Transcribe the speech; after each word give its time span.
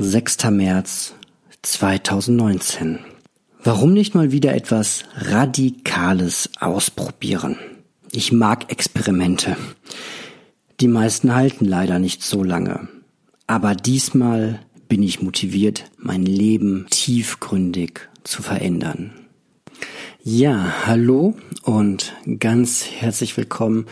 6. 0.00 0.44
März 0.52 1.14
2019. 1.62 3.00
Warum 3.64 3.92
nicht 3.92 4.14
mal 4.14 4.30
wieder 4.30 4.54
etwas 4.54 5.02
Radikales 5.16 6.50
ausprobieren? 6.60 7.56
Ich 8.12 8.30
mag 8.30 8.70
Experimente. 8.70 9.56
Die 10.78 10.86
meisten 10.86 11.34
halten 11.34 11.64
leider 11.64 11.98
nicht 11.98 12.22
so 12.22 12.44
lange. 12.44 12.86
Aber 13.48 13.74
diesmal 13.74 14.60
bin 14.86 15.02
ich 15.02 15.20
motiviert, 15.20 15.90
mein 15.96 16.22
Leben 16.22 16.86
tiefgründig 16.90 18.08
zu 18.22 18.40
verändern. 18.40 19.10
Ja, 20.24 20.84
hallo 20.84 21.36
und 21.62 22.12
ganz 22.40 22.84
herzlich 22.84 23.36
willkommen 23.36 23.86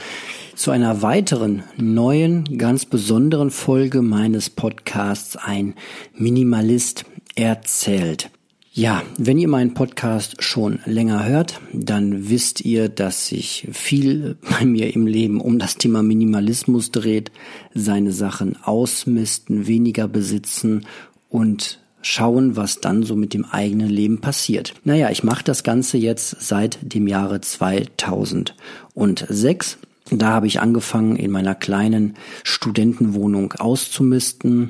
zu 0.57 0.73
einer 0.73 1.01
weiteren 1.01 1.63
neuen, 1.77 2.59
ganz 2.59 2.85
besonderen 2.85 3.53
Folge 3.53 4.03
meines 4.03 4.51
Podcasts 4.51 5.37
Ein 5.37 5.75
Minimalist 6.15 7.05
erzählt. 7.37 8.31
Ja, 8.73 9.05
wenn 9.17 9.39
ihr 9.39 9.47
meinen 9.47 9.75
Podcast 9.75 10.43
schon 10.43 10.81
länger 10.85 11.25
hört, 11.25 11.61
dann 11.73 12.29
wisst 12.29 12.61
ihr, 12.61 12.89
dass 12.89 13.29
sich 13.29 13.69
viel 13.71 14.37
bei 14.51 14.65
mir 14.67 14.93
im 14.97 15.07
Leben 15.07 15.41
um 15.41 15.61
das 15.61 15.77
Thema 15.77 16.03
Minimalismus 16.03 16.91
dreht, 16.91 17.31
seine 17.73 18.11
Sachen 18.11 18.61
ausmisten, 18.65 19.69
weniger 19.69 20.09
besitzen 20.09 20.87
und 21.29 21.79
schauen, 22.07 22.57
was 22.57 22.81
dann 22.81 23.03
so 23.03 23.17
mit 23.17 23.35
dem 23.35 23.45
eigenen 23.45 23.91
Leben 23.91 24.21
passiert. 24.21 24.75
Naja, 24.85 25.11
ich 25.11 25.25
mache 25.25 25.43
das 25.45 25.65
Ganze 25.65 25.99
jetzt 25.99 26.37
seit 26.41 26.79
dem 26.83 27.09
Jahre 27.09 27.41
2006. 27.41 29.79
Da 30.11 30.29
habe 30.29 30.47
ich 30.47 30.61
angefangen, 30.61 31.17
in 31.17 31.33
meiner 31.33 31.57
kleinen 31.57 32.15
Studentenwohnung 32.45 33.55
auszumisten. 33.55 34.69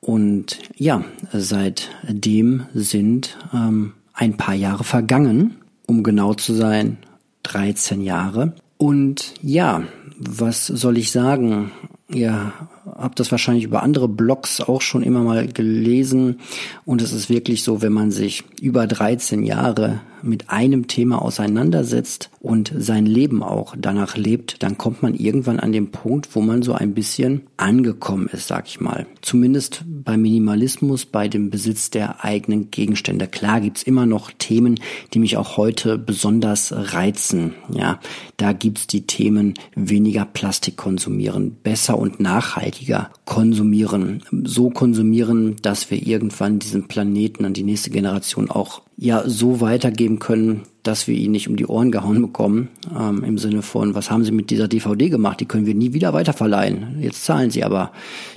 Und 0.00 0.58
ja, 0.76 1.02
seitdem 1.32 2.66
sind 2.74 3.38
ähm, 3.54 3.94
ein 4.12 4.36
paar 4.36 4.54
Jahre 4.54 4.84
vergangen, 4.84 5.56
um 5.86 6.02
genau 6.02 6.34
zu 6.34 6.52
sein, 6.52 6.98
13 7.44 8.02
Jahre. 8.02 8.52
Und 8.76 9.32
ja, 9.40 9.84
was 10.18 10.66
soll 10.66 10.98
ich 10.98 11.12
sagen? 11.12 11.72
Ihr 12.10 12.52
habt 12.96 13.20
das 13.20 13.30
wahrscheinlich 13.30 13.64
über 13.64 13.82
andere 13.82 14.08
Blogs 14.08 14.60
auch 14.60 14.80
schon 14.80 15.02
immer 15.02 15.22
mal 15.22 15.46
gelesen. 15.48 16.40
Und 16.84 17.02
es 17.02 17.12
ist 17.12 17.28
wirklich 17.28 17.62
so, 17.62 17.82
wenn 17.82 17.92
man 17.92 18.10
sich 18.10 18.44
über 18.60 18.86
13 18.86 19.42
Jahre 19.42 20.00
mit 20.22 20.50
einem 20.50 20.86
Thema 20.86 21.22
auseinandersetzt 21.22 22.30
und 22.40 22.72
sein 22.76 23.06
Leben 23.06 23.42
auch 23.42 23.74
danach 23.76 24.16
lebt, 24.16 24.62
dann 24.62 24.78
kommt 24.78 25.02
man 25.02 25.14
irgendwann 25.14 25.60
an 25.60 25.72
den 25.72 25.90
Punkt, 25.90 26.34
wo 26.34 26.40
man 26.40 26.62
so 26.62 26.72
ein 26.72 26.94
bisschen 26.94 27.42
angekommen 27.56 28.28
ist, 28.32 28.46
sag 28.46 28.68
ich 28.68 28.80
mal. 28.80 29.06
Zumindest 29.22 29.84
beim 29.86 30.22
Minimalismus, 30.22 31.04
bei 31.04 31.28
dem 31.28 31.50
Besitz 31.50 31.90
der 31.90 32.24
eigenen 32.24 32.70
Gegenstände. 32.70 33.26
Klar 33.26 33.60
gibt's 33.60 33.82
immer 33.82 34.06
noch 34.06 34.30
Themen, 34.30 34.80
die 35.12 35.18
mich 35.18 35.36
auch 35.36 35.56
heute 35.56 35.98
besonders 35.98 36.72
reizen. 36.72 37.54
Ja, 37.72 38.00
da 38.36 38.52
gibt's 38.52 38.86
die 38.86 39.06
Themen 39.06 39.54
weniger 39.74 40.24
Plastik 40.24 40.76
konsumieren, 40.76 41.56
besser 41.62 41.98
und 41.98 42.20
nachhaltiger 42.20 43.10
konsumieren, 43.24 44.22
so 44.44 44.70
konsumieren, 44.70 45.56
dass 45.62 45.90
wir 45.90 46.06
irgendwann 46.06 46.58
diesen 46.58 46.88
Planeten 46.88 47.44
an 47.44 47.52
die 47.52 47.64
nächste 47.64 47.90
Generation 47.90 48.50
auch 48.50 48.82
ja 48.96 49.22
so 49.26 49.60
weitergeben 49.60 50.07
können, 50.16 50.62
dass 50.82 51.06
wir 51.06 51.14
ihn 51.14 51.32
nicht 51.32 51.48
um 51.48 51.56
die 51.56 51.66
Ohren 51.66 51.92
gehauen 51.92 52.22
bekommen, 52.22 52.68
ähm, 52.98 53.22
im 53.22 53.36
Sinne 53.36 53.62
von, 53.62 53.94
was 53.94 54.10
haben 54.10 54.24
Sie 54.24 54.32
mit 54.32 54.48
dieser 54.50 54.68
DVD 54.68 55.10
gemacht? 55.10 55.40
Die 55.40 55.44
können 55.44 55.66
wir 55.66 55.74
nie 55.74 55.92
wieder 55.92 56.14
weiterverleihen. 56.14 56.98
Jetzt 57.00 57.24
zahlen 57.24 57.50
Sie 57.50 57.62
aber. 57.62 57.92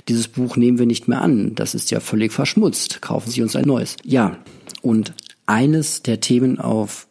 Dieses 0.08 0.28
Buch 0.28 0.56
nehmen 0.56 0.78
wir 0.78 0.86
nicht 0.86 1.08
mehr 1.08 1.22
an. 1.22 1.54
Das 1.54 1.74
ist 1.74 1.90
ja 1.90 2.00
völlig 2.00 2.32
verschmutzt. 2.32 3.00
Kaufen 3.00 3.30
Sie 3.30 3.42
uns 3.42 3.56
ein 3.56 3.64
neues. 3.64 3.96
Ja, 4.04 4.36
und 4.82 5.14
eines 5.46 6.02
der 6.02 6.20
Themen 6.20 6.60
auf 6.60 7.08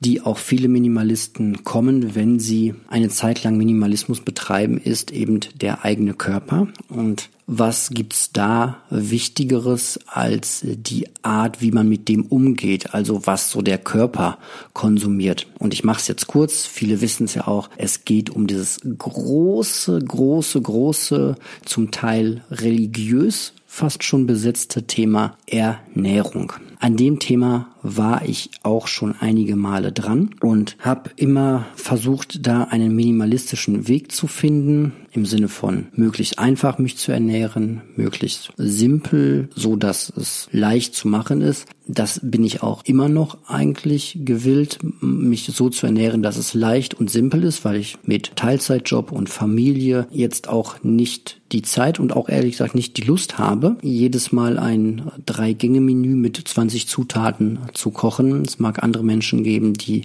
die 0.00 0.20
auch 0.20 0.38
viele 0.38 0.68
Minimalisten 0.68 1.64
kommen, 1.64 2.14
wenn 2.14 2.38
sie 2.38 2.74
eine 2.88 3.08
Zeit 3.08 3.44
lang 3.44 3.56
Minimalismus 3.56 4.20
betreiben, 4.20 4.78
ist 4.78 5.10
eben 5.10 5.40
der 5.54 5.84
eigene 5.84 6.14
Körper. 6.14 6.68
Und 6.88 7.28
was 7.46 7.90
gibt's 7.90 8.30
da 8.32 8.76
Wichtigeres 8.90 9.98
als 10.06 10.60
die 10.64 11.08
Art, 11.22 11.60
wie 11.60 11.72
man 11.72 11.88
mit 11.88 12.08
dem 12.08 12.24
umgeht, 12.26 12.94
also 12.94 13.26
was 13.26 13.50
so 13.50 13.60
der 13.60 13.78
Körper 13.78 14.38
konsumiert. 14.72 15.48
Und 15.58 15.74
ich 15.74 15.82
mache 15.82 15.98
es 16.00 16.06
jetzt 16.06 16.28
kurz, 16.28 16.64
viele 16.64 17.00
wissen 17.00 17.24
es 17.24 17.34
ja 17.34 17.48
auch, 17.48 17.68
es 17.76 18.04
geht 18.04 18.30
um 18.30 18.46
dieses 18.46 18.78
große, 18.96 19.98
große, 19.98 20.62
große, 20.62 21.34
zum 21.64 21.90
Teil 21.90 22.42
religiös 22.52 23.52
fast 23.66 24.02
schon 24.04 24.26
besetzte 24.26 24.86
Thema 24.86 25.36
Ernährung. 25.46 26.52
An 26.82 26.96
dem 26.96 27.18
Thema 27.18 27.68
war 27.82 28.26
ich 28.26 28.50
auch 28.62 28.86
schon 28.86 29.14
einige 29.20 29.54
Male 29.56 29.92
dran 29.92 30.30
und 30.40 30.76
habe 30.80 31.10
immer 31.16 31.66
versucht, 31.74 32.46
da 32.46 32.64
einen 32.64 32.94
minimalistischen 32.94 33.86
Weg 33.86 34.12
zu 34.12 34.26
finden, 34.26 34.92
im 35.12 35.26
Sinne 35.26 35.48
von 35.48 35.88
möglichst 35.94 36.38
einfach 36.38 36.78
mich 36.78 36.96
zu 36.96 37.12
ernähren, 37.12 37.82
möglichst 37.96 38.52
simpel, 38.56 39.48
so 39.54 39.76
dass 39.76 40.10
es 40.16 40.48
leicht 40.52 40.94
zu 40.94 41.08
machen 41.08 41.40
ist. 41.40 41.66
Das 41.88 42.20
bin 42.22 42.44
ich 42.44 42.62
auch 42.62 42.84
immer 42.84 43.08
noch 43.08 43.38
eigentlich 43.48 44.20
gewillt, 44.24 44.78
mich 45.00 45.46
so 45.46 45.68
zu 45.68 45.86
ernähren, 45.86 46.22
dass 46.22 46.36
es 46.36 46.54
leicht 46.54 46.94
und 46.94 47.10
simpel 47.10 47.42
ist, 47.42 47.64
weil 47.64 47.76
ich 47.76 47.98
mit 48.04 48.36
Teilzeitjob 48.36 49.10
und 49.10 49.28
Familie 49.28 50.06
jetzt 50.12 50.48
auch 50.48 50.82
nicht 50.84 51.40
die 51.50 51.62
Zeit 51.62 51.98
und 51.98 52.14
auch 52.14 52.28
ehrlich 52.28 52.52
gesagt 52.52 52.76
nicht 52.76 52.96
die 52.96 53.02
Lust 53.02 53.38
habe, 53.38 53.76
jedes 53.82 54.30
Mal 54.30 54.56
ein 54.56 55.10
Drei-Gänge-Menü 55.26 56.14
mit 56.14 56.36
20 56.36 56.69
Zutaten 56.78 57.58
zu 57.74 57.90
kochen. 57.90 58.42
Es 58.42 58.58
mag 58.58 58.82
andere 58.82 59.04
Menschen 59.04 59.44
geben, 59.44 59.74
die 59.74 60.04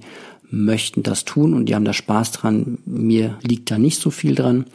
möchten 0.51 1.03
das 1.03 1.25
tun 1.25 1.53
und 1.53 1.67
die 1.67 1.75
haben 1.75 1.85
da 1.85 1.93
Spaß 1.93 2.31
dran. 2.31 2.77
Mir 2.85 3.37
liegt 3.41 3.71
da 3.71 3.77
nicht 3.77 3.99
so 3.99 4.09
viel 4.09 4.35
dran. 4.35 4.65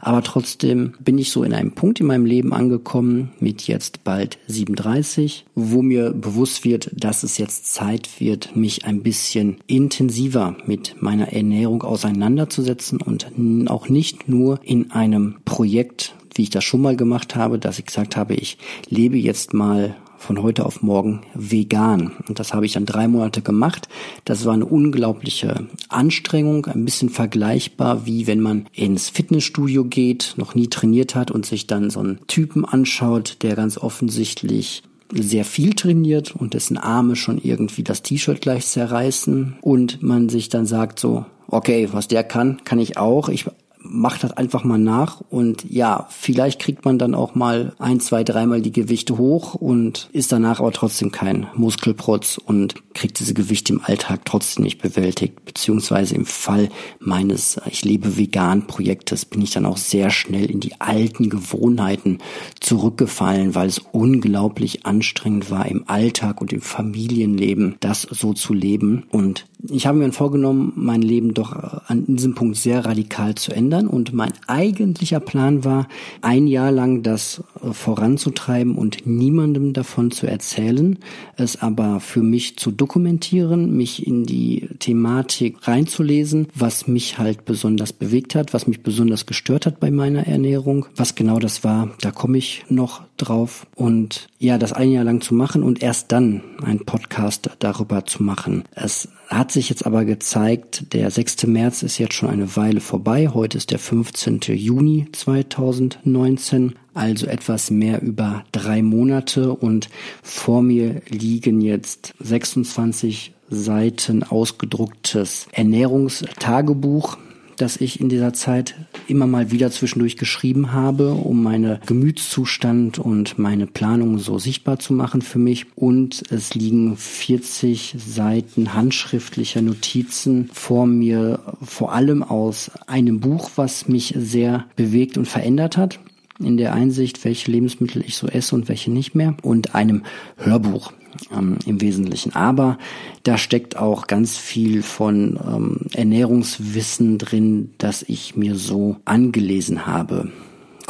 Aber 0.00 0.22
trotzdem 0.22 0.94
bin 1.00 1.18
ich 1.18 1.30
so 1.30 1.44
in 1.44 1.54
einem 1.54 1.72
Punkt 1.72 2.00
in 2.00 2.06
meinem 2.06 2.26
Leben 2.26 2.52
angekommen 2.52 3.30
mit 3.40 3.66
jetzt 3.66 4.04
bald 4.04 4.38
37, 4.48 5.46
wo 5.54 5.82
mir 5.82 6.10
bewusst 6.10 6.64
wird, 6.64 6.90
dass 6.92 7.22
es 7.22 7.38
jetzt 7.38 7.72
Zeit 7.72 8.20
wird, 8.20 8.56
mich 8.56 8.84
ein 8.84 9.02
bisschen 9.02 9.58
intensiver 9.66 10.56
mit 10.66 10.96
meiner 11.00 11.32
Ernährung 11.32 11.82
auseinanderzusetzen 11.82 13.00
und 13.00 13.30
auch 13.68 13.88
nicht 13.88 14.28
nur 14.28 14.60
in 14.64 14.90
einem 14.90 15.36
Projekt 15.44 16.14
wie 16.34 16.44
ich 16.44 16.50
das 16.50 16.62
schon 16.62 16.80
mal 16.80 16.96
gemacht 16.96 17.34
habe, 17.34 17.58
dass 17.58 17.80
ich 17.80 17.86
gesagt 17.86 18.16
habe, 18.16 18.34
ich 18.34 18.56
lebe 18.88 19.18
jetzt 19.18 19.52
mal 19.52 19.96
von 20.20 20.42
heute 20.42 20.66
auf 20.66 20.82
morgen 20.82 21.22
vegan. 21.34 22.12
Und 22.28 22.38
das 22.38 22.52
habe 22.52 22.66
ich 22.66 22.74
dann 22.74 22.86
drei 22.86 23.08
Monate 23.08 23.40
gemacht. 23.40 23.88
Das 24.24 24.44
war 24.44 24.52
eine 24.52 24.66
unglaubliche 24.66 25.66
Anstrengung, 25.88 26.66
ein 26.66 26.84
bisschen 26.84 27.08
vergleichbar 27.08 28.04
wie 28.04 28.26
wenn 28.26 28.40
man 28.40 28.66
ins 28.72 29.08
Fitnessstudio 29.08 29.84
geht, 29.84 30.34
noch 30.36 30.54
nie 30.54 30.68
trainiert 30.68 31.14
hat 31.14 31.30
und 31.30 31.46
sich 31.46 31.66
dann 31.66 31.90
so 31.90 32.00
einen 32.00 32.20
Typen 32.26 32.64
anschaut, 32.64 33.38
der 33.42 33.56
ganz 33.56 33.78
offensichtlich 33.78 34.82
sehr 35.12 35.44
viel 35.44 35.72
trainiert 35.72 36.36
und 36.36 36.54
dessen 36.54 36.76
Arme 36.76 37.16
schon 37.16 37.38
irgendwie 37.42 37.82
das 37.82 38.02
T-Shirt 38.02 38.40
gleich 38.40 38.66
zerreißen 38.66 39.56
und 39.62 40.02
man 40.02 40.28
sich 40.28 40.50
dann 40.50 40.66
sagt 40.66 41.00
so, 41.00 41.24
okay, 41.48 41.88
was 41.92 42.08
der 42.08 42.22
kann, 42.22 42.60
kann 42.64 42.78
ich 42.78 42.96
auch. 42.96 43.28
Ich 43.28 43.46
macht 43.82 44.24
das 44.24 44.32
einfach 44.32 44.64
mal 44.64 44.78
nach 44.78 45.20
und 45.30 45.64
ja, 45.68 46.06
vielleicht 46.10 46.60
kriegt 46.60 46.84
man 46.84 46.98
dann 46.98 47.14
auch 47.14 47.34
mal 47.34 47.72
ein, 47.78 48.00
zwei, 48.00 48.24
dreimal 48.24 48.60
die 48.60 48.72
Gewichte 48.72 49.18
hoch 49.18 49.54
und 49.54 50.08
ist 50.12 50.32
danach 50.32 50.60
aber 50.60 50.72
trotzdem 50.72 51.10
kein 51.10 51.46
Muskelprotz 51.54 52.38
und 52.38 52.74
kriegt 52.94 53.18
diese 53.20 53.34
Gewichte 53.34 53.72
im 53.72 53.82
Alltag 53.82 54.24
trotzdem 54.24 54.64
nicht 54.64 54.82
bewältigt, 54.82 55.44
beziehungsweise 55.44 56.14
im 56.14 56.26
Fall 56.26 56.68
meines 56.98 57.60
Ich 57.70 57.84
lebe 57.84 58.16
vegan 58.16 58.66
Projektes 58.66 59.24
bin 59.24 59.42
ich 59.42 59.50
dann 59.50 59.66
auch 59.66 59.78
sehr 59.78 60.10
schnell 60.10 60.50
in 60.50 60.60
die 60.60 60.80
alten 60.80 61.30
Gewohnheiten 61.30 62.18
zurückgefallen, 62.60 63.54
weil 63.54 63.68
es 63.68 63.78
unglaublich 63.78 64.86
anstrengend 64.86 65.50
war 65.50 65.66
im 65.66 65.88
Alltag 65.88 66.40
und 66.40 66.52
im 66.52 66.60
Familienleben, 66.60 67.76
das 67.80 68.02
so 68.02 68.34
zu 68.34 68.52
leben. 68.52 69.04
Und 69.10 69.46
ich 69.68 69.86
habe 69.86 69.98
mir 69.98 70.12
vorgenommen, 70.12 70.72
mein 70.76 71.02
Leben 71.02 71.34
doch 71.34 71.52
an 71.52 72.04
diesem 72.06 72.34
Punkt 72.34 72.56
sehr 72.56 72.84
radikal 72.84 73.34
zu 73.34 73.52
ändern. 73.52 73.86
Und 73.86 74.12
mein 74.12 74.32
eigentlicher 74.46 75.20
Plan 75.20 75.64
war, 75.64 75.88
ein 76.22 76.46
Jahr 76.46 76.72
lang 76.72 77.02
das 77.02 77.42
voranzutreiben 77.72 78.74
und 78.76 79.06
niemandem 79.06 79.72
davon 79.72 80.10
zu 80.10 80.26
erzählen, 80.26 80.98
es 81.36 81.60
aber 81.60 82.00
für 82.00 82.22
mich 82.22 82.56
zu 82.56 82.70
dokumentieren, 82.70 83.76
mich 83.76 84.06
in 84.06 84.24
die 84.24 84.68
Thematik 84.78 85.66
reinzulesen, 85.66 86.48
was 86.54 86.86
mich 86.86 87.18
halt 87.18 87.44
besonders 87.44 87.92
bewegt 87.92 88.34
hat, 88.34 88.52
was 88.54 88.66
mich 88.66 88.82
besonders 88.82 89.26
gestört 89.26 89.66
hat 89.66 89.80
bei 89.80 89.90
meiner 89.90 90.26
Ernährung. 90.26 90.86
Was 90.96 91.14
genau 91.14 91.38
das 91.38 91.64
war, 91.64 91.90
da 92.00 92.10
komme 92.10 92.38
ich 92.38 92.64
noch 92.68 93.02
drauf 93.16 93.66
und 93.74 94.28
ja, 94.38 94.58
das 94.58 94.72
ein 94.72 94.90
Jahr 94.90 95.04
lang 95.04 95.20
zu 95.20 95.34
machen 95.34 95.62
und 95.62 95.82
erst 95.82 96.12
dann 96.12 96.42
einen 96.62 96.84
Podcast 96.86 97.50
darüber 97.58 98.06
zu 98.06 98.22
machen. 98.22 98.64
Es 98.74 99.08
hat 99.28 99.52
sich 99.52 99.68
jetzt 99.68 99.86
aber 99.86 100.04
gezeigt, 100.04 100.92
der 100.92 101.10
6. 101.10 101.46
März 101.46 101.82
ist 101.82 101.98
jetzt 101.98 102.14
schon 102.14 102.30
eine 102.30 102.56
Weile 102.56 102.80
vorbei. 102.80 103.28
Heute 103.28 103.58
ist 103.58 103.70
der 103.70 103.78
15. 103.78 104.40
Juni 104.48 105.06
2019. 105.12 106.74
also 106.94 107.26
etwas 107.26 107.70
mehr 107.70 108.02
über 108.02 108.44
drei 108.52 108.82
Monate 108.82 109.54
und 109.54 109.88
vor 110.22 110.62
mir 110.62 111.02
liegen 111.08 111.60
jetzt 111.60 112.14
26 112.20 113.32
Seiten 113.48 114.22
ausgedrucktes 114.22 115.46
Ernährungstagebuch 115.52 117.18
das 117.60 117.80
ich 117.80 118.00
in 118.00 118.08
dieser 118.08 118.32
Zeit 118.32 118.74
immer 119.06 119.26
mal 119.26 119.50
wieder 119.50 119.70
zwischendurch 119.70 120.16
geschrieben 120.16 120.72
habe, 120.72 121.12
um 121.12 121.42
meine 121.42 121.80
Gemütszustand 121.86 122.98
und 122.98 123.38
meine 123.38 123.66
Planung 123.66 124.18
so 124.18 124.38
sichtbar 124.38 124.78
zu 124.78 124.94
machen 124.94 125.20
für 125.20 125.38
mich. 125.38 125.66
Und 125.76 126.22
es 126.30 126.54
liegen 126.54 126.96
40 126.96 127.96
Seiten 127.98 128.74
handschriftlicher 128.74 129.62
Notizen 129.62 130.48
vor 130.52 130.86
mir, 130.86 131.40
vor 131.62 131.92
allem 131.92 132.22
aus 132.22 132.70
einem 132.86 133.20
Buch, 133.20 133.50
was 133.56 133.88
mich 133.88 134.14
sehr 134.16 134.66
bewegt 134.76 135.18
und 135.18 135.26
verändert 135.26 135.76
hat 135.76 136.00
in 136.44 136.56
der 136.56 136.72
Einsicht, 136.72 137.24
welche 137.24 137.50
Lebensmittel 137.50 138.02
ich 138.06 138.16
so 138.16 138.26
esse 138.26 138.54
und 138.54 138.68
welche 138.68 138.90
nicht 138.90 139.14
mehr 139.14 139.36
und 139.42 139.74
einem 139.74 140.02
Hörbuch 140.36 140.92
ähm, 141.36 141.58
im 141.66 141.80
Wesentlichen. 141.80 142.34
Aber 142.34 142.78
da 143.22 143.38
steckt 143.38 143.76
auch 143.76 144.06
ganz 144.06 144.36
viel 144.36 144.82
von 144.82 145.38
ähm, 145.44 145.80
Ernährungswissen 145.94 147.18
drin, 147.18 147.70
das 147.78 148.02
ich 148.02 148.36
mir 148.36 148.56
so 148.56 148.96
angelesen 149.04 149.86
habe. 149.86 150.30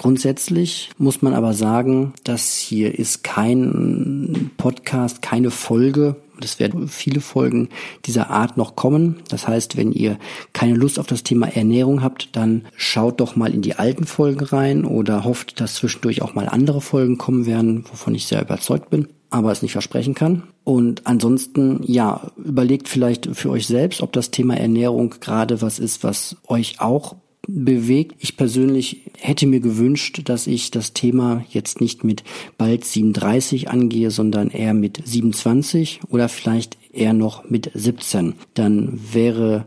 Grundsätzlich 0.00 0.88
muss 0.96 1.20
man 1.20 1.34
aber 1.34 1.52
sagen, 1.52 2.14
das 2.24 2.56
hier 2.56 2.98
ist 2.98 3.22
kein 3.22 4.50
Podcast, 4.56 5.20
keine 5.20 5.50
Folge. 5.50 6.16
Es 6.42 6.58
werden 6.58 6.88
viele 6.88 7.20
Folgen 7.20 7.68
dieser 8.06 8.30
Art 8.30 8.56
noch 8.56 8.76
kommen. 8.76 9.16
Das 9.28 9.46
heißt, 9.46 9.76
wenn 9.76 9.92
ihr 9.92 10.18
keine 10.54 10.72
Lust 10.72 10.98
auf 10.98 11.06
das 11.06 11.22
Thema 11.22 11.54
Ernährung 11.54 12.02
habt, 12.02 12.34
dann 12.34 12.64
schaut 12.76 13.20
doch 13.20 13.36
mal 13.36 13.52
in 13.52 13.60
die 13.60 13.74
alten 13.74 14.06
Folgen 14.06 14.42
rein 14.42 14.86
oder 14.86 15.24
hofft, 15.24 15.60
dass 15.60 15.74
zwischendurch 15.74 16.22
auch 16.22 16.32
mal 16.32 16.48
andere 16.48 16.80
Folgen 16.80 17.18
kommen 17.18 17.44
werden, 17.44 17.84
wovon 17.90 18.14
ich 18.14 18.24
sehr 18.24 18.40
überzeugt 18.40 18.88
bin 18.88 19.06
aber 19.32 19.52
es 19.52 19.62
nicht 19.62 19.70
versprechen 19.70 20.14
kann. 20.14 20.42
Und 20.64 21.06
ansonsten, 21.06 21.84
ja, 21.84 22.32
überlegt 22.36 22.88
vielleicht 22.88 23.28
für 23.36 23.50
euch 23.50 23.68
selbst, 23.68 24.00
ob 24.00 24.12
das 24.12 24.32
Thema 24.32 24.56
Ernährung 24.56 25.10
gerade 25.20 25.62
was 25.62 25.78
ist, 25.78 26.02
was 26.02 26.34
euch 26.48 26.80
auch 26.80 27.14
bewegt. 27.50 28.16
Ich 28.18 28.36
persönlich 28.36 29.02
hätte 29.18 29.46
mir 29.46 29.60
gewünscht, 29.60 30.22
dass 30.24 30.46
ich 30.46 30.70
das 30.70 30.92
Thema 30.92 31.44
jetzt 31.50 31.80
nicht 31.80 32.04
mit 32.04 32.24
bald 32.58 32.84
37 32.84 33.68
angehe, 33.68 34.10
sondern 34.10 34.50
eher 34.50 34.74
mit 34.74 35.00
27 35.04 36.00
oder 36.08 36.28
vielleicht 36.28 36.78
eher 36.92 37.12
noch 37.12 37.48
mit 37.48 37.70
17. 37.74 38.34
Dann 38.54 39.00
wäre 39.12 39.66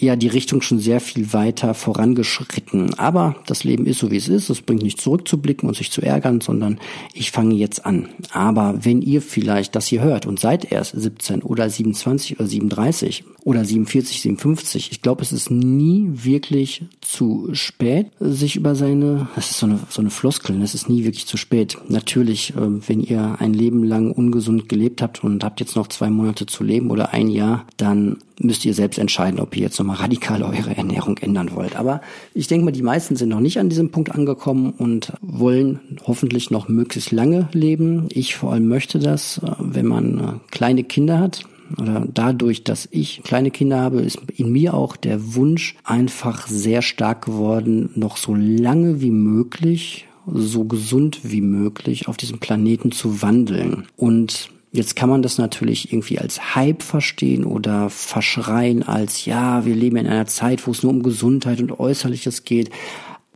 ja 0.00 0.16
die 0.16 0.28
Richtung 0.28 0.62
schon 0.62 0.78
sehr 0.78 1.00
viel 1.00 1.32
weiter 1.32 1.74
vorangeschritten. 1.74 2.94
Aber 2.94 3.36
das 3.46 3.64
Leben 3.64 3.86
ist 3.86 3.98
so, 3.98 4.10
wie 4.10 4.16
es 4.16 4.28
ist. 4.28 4.48
Es 4.48 4.62
bringt 4.62 4.82
nicht 4.82 5.00
zurückzublicken 5.00 5.68
und 5.68 5.76
sich 5.76 5.90
zu 5.90 6.00
ärgern, 6.02 6.40
sondern 6.40 6.80
ich 7.12 7.30
fange 7.30 7.54
jetzt 7.54 7.84
an. 7.84 8.08
Aber 8.32 8.78
wenn 8.82 9.02
ihr 9.02 9.22
vielleicht 9.22 9.76
das 9.76 9.86
hier 9.86 10.02
hört 10.02 10.26
und 10.26 10.40
seid 10.40 10.72
erst 10.72 10.98
17 10.98 11.42
oder 11.42 11.68
27 11.68 12.38
oder 12.40 12.48
37 12.48 13.24
oder 13.44 13.64
47, 13.64 14.20
57, 14.20 14.92
ich 14.92 15.02
glaube, 15.02 15.22
es 15.22 15.32
ist 15.32 15.50
nie 15.50 16.08
wirklich 16.12 16.84
zu 17.00 17.48
spät, 17.52 18.08
sich 18.20 18.56
über 18.56 18.74
seine, 18.74 19.28
das 19.34 19.50
ist 19.50 19.58
so 19.58 19.66
eine, 19.66 19.80
so 19.88 20.00
eine 20.00 20.10
Floskel, 20.10 20.60
es 20.62 20.74
ist 20.74 20.88
nie 20.88 21.04
wirklich 21.04 21.26
zu 21.26 21.36
spät. 21.36 21.78
Natürlich, 21.88 22.54
ähm, 22.56 22.82
wenn 22.86 23.00
ihr 23.00 23.36
ein 23.38 23.54
Leben 23.54 23.82
lang 23.84 24.10
ungesund 24.12 24.68
gelebt 24.68 25.02
habt 25.02 25.24
und 25.24 25.42
habt 25.42 25.60
jetzt 25.60 25.76
noch 25.76 25.88
zwei 25.88 26.10
Monate 26.10 26.46
zu 26.46 26.64
leben 26.64 26.90
oder 26.90 27.12
ein 27.12 27.28
Jahr, 27.28 27.66
dann 27.76 28.18
müsst 28.40 28.64
ihr 28.64 28.74
selbst 28.74 28.98
entscheiden, 28.98 29.38
ob 29.38 29.56
ihr 29.56 29.62
jetzt 29.62 29.78
nochmal 29.78 29.96
radikal 29.96 30.42
eure 30.42 30.76
Ernährung 30.76 31.18
ändern 31.18 31.50
wollt. 31.54 31.76
Aber 31.76 32.00
ich 32.34 32.46
denke 32.46 32.64
mal, 32.64 32.72
die 32.72 32.82
meisten 32.82 33.16
sind 33.16 33.28
noch 33.28 33.40
nicht 33.40 33.58
an 33.58 33.68
diesem 33.68 33.90
Punkt 33.90 34.12
angekommen 34.12 34.72
und 34.76 35.12
wollen 35.20 35.80
hoffentlich 36.04 36.50
noch 36.50 36.68
möglichst 36.68 37.12
lange 37.12 37.48
leben. 37.52 38.08
Ich 38.10 38.36
vor 38.36 38.52
allem 38.52 38.68
möchte 38.68 38.98
das, 38.98 39.38
äh, 39.38 39.50
wenn 39.58 39.86
man 39.86 40.18
äh, 40.18 40.32
kleine 40.50 40.84
Kinder 40.84 41.18
hat, 41.18 41.44
oder 41.78 42.06
dadurch, 42.12 42.64
dass 42.64 42.88
ich 42.90 43.22
kleine 43.22 43.50
Kinder 43.50 43.80
habe, 43.80 44.00
ist 44.00 44.18
in 44.36 44.52
mir 44.52 44.74
auch 44.74 44.96
der 44.96 45.34
Wunsch 45.34 45.76
einfach 45.84 46.46
sehr 46.46 46.82
stark 46.82 47.24
geworden, 47.24 47.90
noch 47.94 48.16
so 48.16 48.34
lange 48.34 49.00
wie 49.00 49.10
möglich, 49.10 50.06
so 50.26 50.64
gesund 50.64 51.20
wie 51.22 51.40
möglich 51.40 52.08
auf 52.08 52.16
diesem 52.16 52.38
Planeten 52.38 52.92
zu 52.92 53.22
wandeln. 53.22 53.86
Und 53.96 54.50
Jetzt 54.72 54.94
kann 54.94 55.08
man 55.08 55.20
das 55.20 55.36
natürlich 55.36 55.92
irgendwie 55.92 56.20
als 56.20 56.54
Hype 56.54 56.84
verstehen 56.84 57.44
oder 57.44 57.90
verschreien 57.90 58.84
als, 58.84 59.24
ja, 59.24 59.64
wir 59.66 59.74
leben 59.74 59.96
in 59.96 60.06
einer 60.06 60.26
Zeit, 60.26 60.64
wo 60.64 60.70
es 60.70 60.84
nur 60.84 60.92
um 60.92 61.02
Gesundheit 61.02 61.60
und 61.60 61.80
Äußerliches 61.80 62.44
geht. 62.44 62.70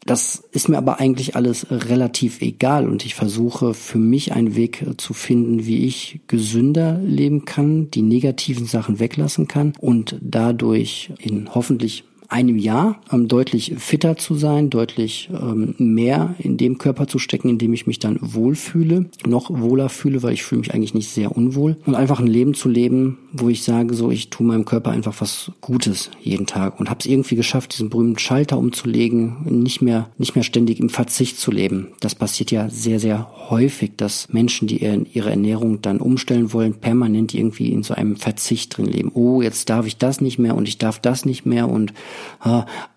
Das 0.06 0.44
ist 0.52 0.68
mir 0.68 0.76
aber 0.76 1.00
eigentlich 1.00 1.34
alles 1.34 1.66
relativ 1.70 2.42
egal 2.42 2.88
und 2.88 3.06
ich 3.06 3.14
versuche 3.14 3.72
für 3.72 3.98
mich 3.98 4.32
einen 4.32 4.54
Weg 4.54 4.84
zu 4.98 5.14
finden, 5.14 5.64
wie 5.64 5.86
ich 5.86 6.20
gesünder 6.26 6.98
leben 6.98 7.46
kann, 7.46 7.90
die 7.90 8.02
negativen 8.02 8.66
Sachen 8.66 8.98
weglassen 8.98 9.48
kann 9.48 9.72
und 9.80 10.18
dadurch 10.20 11.12
in 11.18 11.54
hoffentlich 11.54 12.04
einem 12.34 12.58
Jahr 12.58 13.00
ähm, 13.12 13.28
deutlich 13.28 13.74
fitter 13.78 14.16
zu 14.16 14.34
sein, 14.34 14.68
deutlich 14.68 15.30
ähm, 15.32 15.76
mehr 15.78 16.34
in 16.38 16.56
dem 16.56 16.78
Körper 16.78 17.06
zu 17.06 17.20
stecken, 17.20 17.48
in 17.48 17.58
dem 17.58 17.72
ich 17.72 17.86
mich 17.86 18.00
dann 18.00 18.18
wohlfühle, 18.20 19.06
noch 19.24 19.50
wohler 19.50 19.88
fühle, 19.88 20.24
weil 20.24 20.32
ich 20.32 20.42
fühle 20.42 20.58
mich 20.58 20.74
eigentlich 20.74 20.94
nicht 20.94 21.10
sehr 21.10 21.36
unwohl 21.36 21.76
und 21.86 21.94
einfach 21.94 22.18
ein 22.18 22.26
Leben 22.26 22.54
zu 22.54 22.68
leben, 22.68 23.18
wo 23.32 23.48
ich 23.50 23.62
sage, 23.62 23.94
so 23.94 24.10
ich 24.10 24.30
tue 24.30 24.44
meinem 24.44 24.64
Körper 24.64 24.90
einfach 24.90 25.14
was 25.20 25.52
Gutes 25.60 26.10
jeden 26.20 26.46
Tag 26.46 26.80
und 26.80 26.90
habe 26.90 26.98
es 26.98 27.06
irgendwie 27.06 27.36
geschafft, 27.36 27.74
diesen 27.74 27.88
berühmten 27.88 28.18
Schalter 28.18 28.58
umzulegen, 28.58 29.36
nicht 29.62 29.80
mehr 29.80 30.10
nicht 30.18 30.34
mehr 30.34 30.44
ständig 30.44 30.80
im 30.80 30.88
Verzicht 30.88 31.38
zu 31.38 31.52
leben. 31.52 31.92
Das 32.00 32.16
passiert 32.16 32.50
ja 32.50 32.68
sehr 32.68 32.98
sehr 32.98 33.30
häufig, 33.48 33.92
dass 33.96 34.28
Menschen, 34.32 34.66
die 34.66 34.82
ihre 35.12 35.30
Ernährung 35.30 35.82
dann 35.82 36.00
umstellen 36.00 36.52
wollen, 36.52 36.74
permanent 36.74 37.32
irgendwie 37.32 37.70
in 37.70 37.84
so 37.84 37.94
einem 37.94 38.16
Verzicht 38.16 38.76
drin 38.76 38.86
leben. 38.86 39.12
Oh, 39.14 39.40
jetzt 39.40 39.70
darf 39.70 39.86
ich 39.86 39.98
das 39.98 40.20
nicht 40.20 40.40
mehr 40.40 40.56
und 40.56 40.66
ich 40.66 40.78
darf 40.78 40.98
das 40.98 41.24
nicht 41.24 41.46
mehr 41.46 41.68
und 41.68 41.92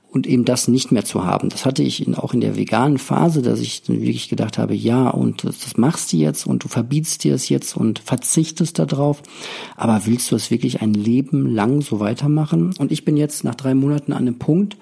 und 0.10 0.26
eben 0.26 0.46
das 0.46 0.68
nicht 0.68 0.92
mehr 0.92 1.06
zu 1.06 1.26
haben. 1.26 1.50
Das 1.50 1.66
hatte 1.66 1.84
ich 1.84 2.08
auch 2.18 2.34
in 2.34 2.42
der 2.42 2.56
veganen 2.56 2.98
Phase, 2.98 3.42
dass 3.42 3.60
ich 3.60 3.84
wirklich 3.88 4.30
gedacht 4.30 4.58
habe, 4.58 4.74
ja, 4.74 5.10
und 5.10 5.44
das 5.44 5.78
machst 5.78 6.12
du 6.12 6.18
jetzt 6.18 6.48
und 6.48 6.64
du 6.64 6.68
verbietst 6.68 7.24
dir 7.24 7.36
es 7.36 7.50
jetzt 7.50 7.76
und 7.76 8.00
verzichtest 8.00 8.80
darauf. 8.80 9.22
Aber 9.76 10.06
willst 10.06 10.32
du 10.32 10.36
es 10.36 10.50
wirklich 10.50 10.82
ein 10.82 10.94
Leben 10.94 11.54
lang 11.54 11.82
so 11.82 12.00
weitermachen? 12.00 12.74
Und 12.80 12.92
ich 12.92 13.06
bin 13.06 13.18
jetzt 13.18 13.44
nach 13.44 13.56
drei 13.56 13.76
Monaten 13.76 14.14
an 14.14 14.20
einem 14.20 14.40
Punkt, 14.40 14.78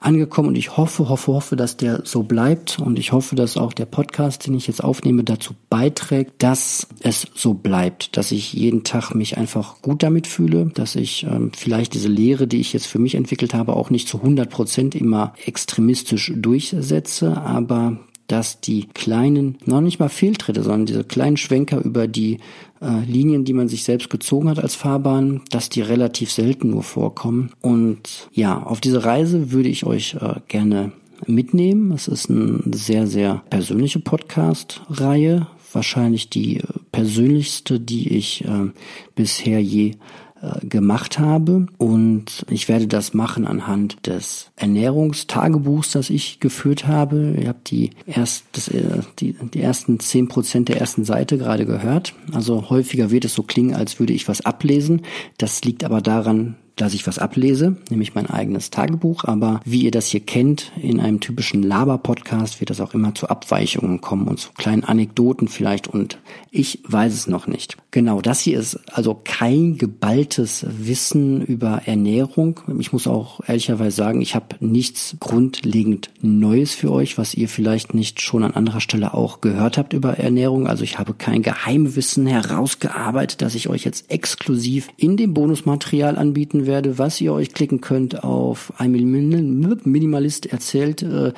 angekommen 0.00 0.48
und 0.48 0.56
ich 0.56 0.76
hoffe, 0.76 1.08
hoffe, 1.08 1.32
hoffe, 1.32 1.56
dass 1.56 1.76
der 1.76 2.02
so 2.04 2.22
bleibt 2.22 2.78
und 2.78 2.98
ich 2.98 3.12
hoffe, 3.12 3.34
dass 3.36 3.56
auch 3.56 3.72
der 3.72 3.86
Podcast, 3.86 4.46
den 4.46 4.54
ich 4.54 4.66
jetzt 4.66 4.82
aufnehme, 4.82 5.24
dazu 5.24 5.54
beiträgt, 5.70 6.42
dass 6.42 6.86
es 7.00 7.26
so 7.34 7.54
bleibt, 7.54 8.16
dass 8.16 8.30
ich 8.30 8.52
jeden 8.52 8.84
Tag 8.84 9.14
mich 9.14 9.36
einfach 9.36 9.82
gut 9.82 10.02
damit 10.02 10.26
fühle, 10.26 10.66
dass 10.74 10.94
ich 10.94 11.24
ähm, 11.24 11.50
vielleicht 11.56 11.94
diese 11.94 12.08
Lehre, 12.08 12.46
die 12.46 12.60
ich 12.60 12.72
jetzt 12.72 12.86
für 12.86 12.98
mich 12.98 13.14
entwickelt 13.14 13.54
habe, 13.54 13.74
auch 13.74 13.90
nicht 13.90 14.08
zu 14.08 14.18
100 14.18 14.48
Prozent 14.48 14.94
immer 14.94 15.34
extremistisch 15.44 16.32
durchsetze, 16.36 17.40
aber 17.40 17.98
dass 18.28 18.60
die 18.60 18.86
kleinen, 18.92 19.56
noch 19.64 19.80
nicht 19.80 19.98
mal 19.98 20.10
Fehltritte, 20.10 20.62
sondern 20.62 20.86
diese 20.86 21.02
kleinen 21.02 21.38
Schwenker 21.38 21.82
über 21.82 22.06
die 22.06 22.38
äh, 22.80 23.04
Linien, 23.04 23.44
die 23.44 23.52
man 23.52 23.68
sich 23.68 23.84
selbst 23.84 24.10
gezogen 24.10 24.48
hat 24.48 24.58
als 24.58 24.74
Fahrbahn, 24.74 25.42
dass 25.50 25.68
die 25.68 25.80
relativ 25.80 26.32
selten 26.32 26.70
nur 26.70 26.82
vorkommen. 26.82 27.50
Und 27.60 28.28
ja, 28.32 28.62
auf 28.62 28.80
diese 28.80 29.04
Reise 29.04 29.50
würde 29.52 29.68
ich 29.68 29.84
euch 29.84 30.14
äh, 30.14 30.36
gerne 30.48 30.92
mitnehmen. 31.26 31.92
Es 31.92 32.08
ist 32.08 32.30
eine 32.30 32.60
sehr, 32.72 33.06
sehr 33.06 33.42
persönliche 33.50 33.98
Podcast-Reihe. 34.00 35.46
Wahrscheinlich 35.72 36.30
die 36.30 36.58
äh, 36.58 36.62
persönlichste, 36.92 37.80
die 37.80 38.16
ich 38.16 38.44
äh, 38.44 38.70
bisher 39.14 39.62
je 39.62 39.96
äh, 40.42 40.66
gemacht 40.66 41.18
habe. 41.18 41.66
Und 41.78 42.44
ich 42.48 42.68
werde 42.68 42.86
das 42.86 43.14
machen 43.14 43.46
anhand 43.46 44.06
des 44.06 44.50
Ernährungstagebuchs, 44.56 45.92
das 45.92 46.10
ich 46.10 46.40
geführt 46.40 46.86
habe. 46.86 47.34
Ihr 47.40 47.48
habt 47.48 47.70
die, 47.70 47.90
erst, 48.06 48.44
das, 48.52 48.68
äh, 48.68 49.00
die, 49.18 49.32
die 49.32 49.60
ersten 49.60 50.00
zehn 50.00 50.28
Prozent 50.28 50.68
der 50.68 50.80
ersten 50.80 51.04
Seite 51.04 51.38
gerade 51.38 51.66
gehört. 51.66 52.14
Also 52.32 52.70
häufiger 52.70 53.10
wird 53.10 53.24
es 53.24 53.34
so 53.34 53.42
klingen, 53.42 53.74
als 53.74 53.98
würde 53.98 54.12
ich 54.12 54.28
was 54.28 54.40
ablesen. 54.40 55.02
Das 55.38 55.62
liegt 55.64 55.84
aber 55.84 56.00
daran, 56.00 56.56
dass 56.80 56.94
ich 56.94 57.06
was 57.06 57.18
ablese, 57.18 57.76
nämlich 57.90 58.14
mein 58.14 58.26
eigenes 58.26 58.70
Tagebuch. 58.70 59.24
Aber 59.24 59.60
wie 59.64 59.82
ihr 59.82 59.90
das 59.90 60.06
hier 60.06 60.20
kennt, 60.20 60.72
in 60.80 61.00
einem 61.00 61.20
typischen 61.20 61.62
Laber-Podcast 61.62 62.60
wird 62.60 62.70
das 62.70 62.80
auch 62.80 62.94
immer 62.94 63.14
zu 63.14 63.28
Abweichungen 63.28 64.00
kommen 64.00 64.28
und 64.28 64.38
zu 64.38 64.50
kleinen 64.52 64.84
Anekdoten 64.84 65.48
vielleicht 65.48 65.88
und 65.88 66.18
ich 66.50 66.80
weiß 66.84 67.12
es 67.12 67.26
noch 67.26 67.46
nicht. 67.46 67.76
Genau, 67.90 68.20
das 68.20 68.40
hier 68.40 68.58
ist 68.58 68.78
also 68.92 69.20
kein 69.24 69.76
geballtes 69.76 70.64
Wissen 70.68 71.42
über 71.42 71.82
Ernährung. 71.86 72.60
Ich 72.78 72.92
muss 72.92 73.06
auch 73.06 73.40
ehrlicherweise 73.46 73.96
sagen, 73.96 74.20
ich 74.20 74.34
habe 74.34 74.56
nichts 74.60 75.16
grundlegend 75.20 76.10
Neues 76.20 76.74
für 76.74 76.92
euch, 76.92 77.18
was 77.18 77.34
ihr 77.34 77.48
vielleicht 77.48 77.94
nicht 77.94 78.20
schon 78.20 78.44
an 78.44 78.54
anderer 78.54 78.80
Stelle 78.80 79.14
auch 79.14 79.40
gehört 79.40 79.78
habt 79.78 79.92
über 79.92 80.18
Ernährung. 80.18 80.66
Also 80.66 80.84
ich 80.84 80.98
habe 80.98 81.14
kein 81.14 81.42
Geheimwissen 81.42 82.26
herausgearbeitet, 82.26 83.42
das 83.42 83.54
ich 83.54 83.68
euch 83.68 83.84
jetzt 83.84 84.10
exklusiv 84.10 84.88
in 84.96 85.16
dem 85.16 85.34
Bonusmaterial 85.34 86.16
anbieten 86.16 86.66
werde, 86.68 86.98
was 86.98 87.20
ihr 87.20 87.32
euch 87.32 87.52
klicken 87.52 87.80
könnt 87.80 88.22
auf 88.22 88.72
ein 88.78 88.92
Minimalist 88.92 90.46
erzählt 90.46 91.02
äh, 91.02 91.32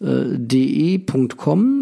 äh, 0.00 0.98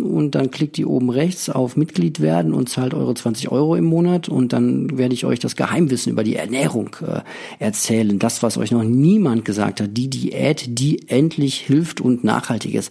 und 0.02 0.34
dann 0.34 0.50
klickt 0.50 0.78
ihr 0.78 0.88
oben 0.88 1.10
rechts 1.10 1.50
auf 1.50 1.76
Mitglied 1.76 2.20
werden 2.20 2.54
und 2.54 2.70
zahlt 2.70 2.94
eure 2.94 3.14
20 3.14 3.52
Euro 3.52 3.76
im 3.76 3.84
Monat 3.84 4.30
und 4.30 4.54
dann 4.54 4.96
werde 4.96 5.12
ich 5.14 5.26
euch 5.26 5.40
das 5.40 5.56
Geheimwissen 5.56 6.12
über 6.12 6.24
die 6.24 6.36
Ernährung 6.36 6.96
äh, 7.06 7.20
erzählen. 7.58 8.18
Das, 8.18 8.42
was 8.42 8.56
euch 8.56 8.70
noch 8.70 8.84
niemand 8.84 9.44
gesagt 9.44 9.82
hat. 9.82 9.90
Die 9.92 10.08
Diät, 10.08 10.78
die 10.78 11.08
endlich 11.08 11.56
hilft 11.56 12.00
und 12.00 12.24
nachhaltig 12.24 12.74
ist 12.74 12.90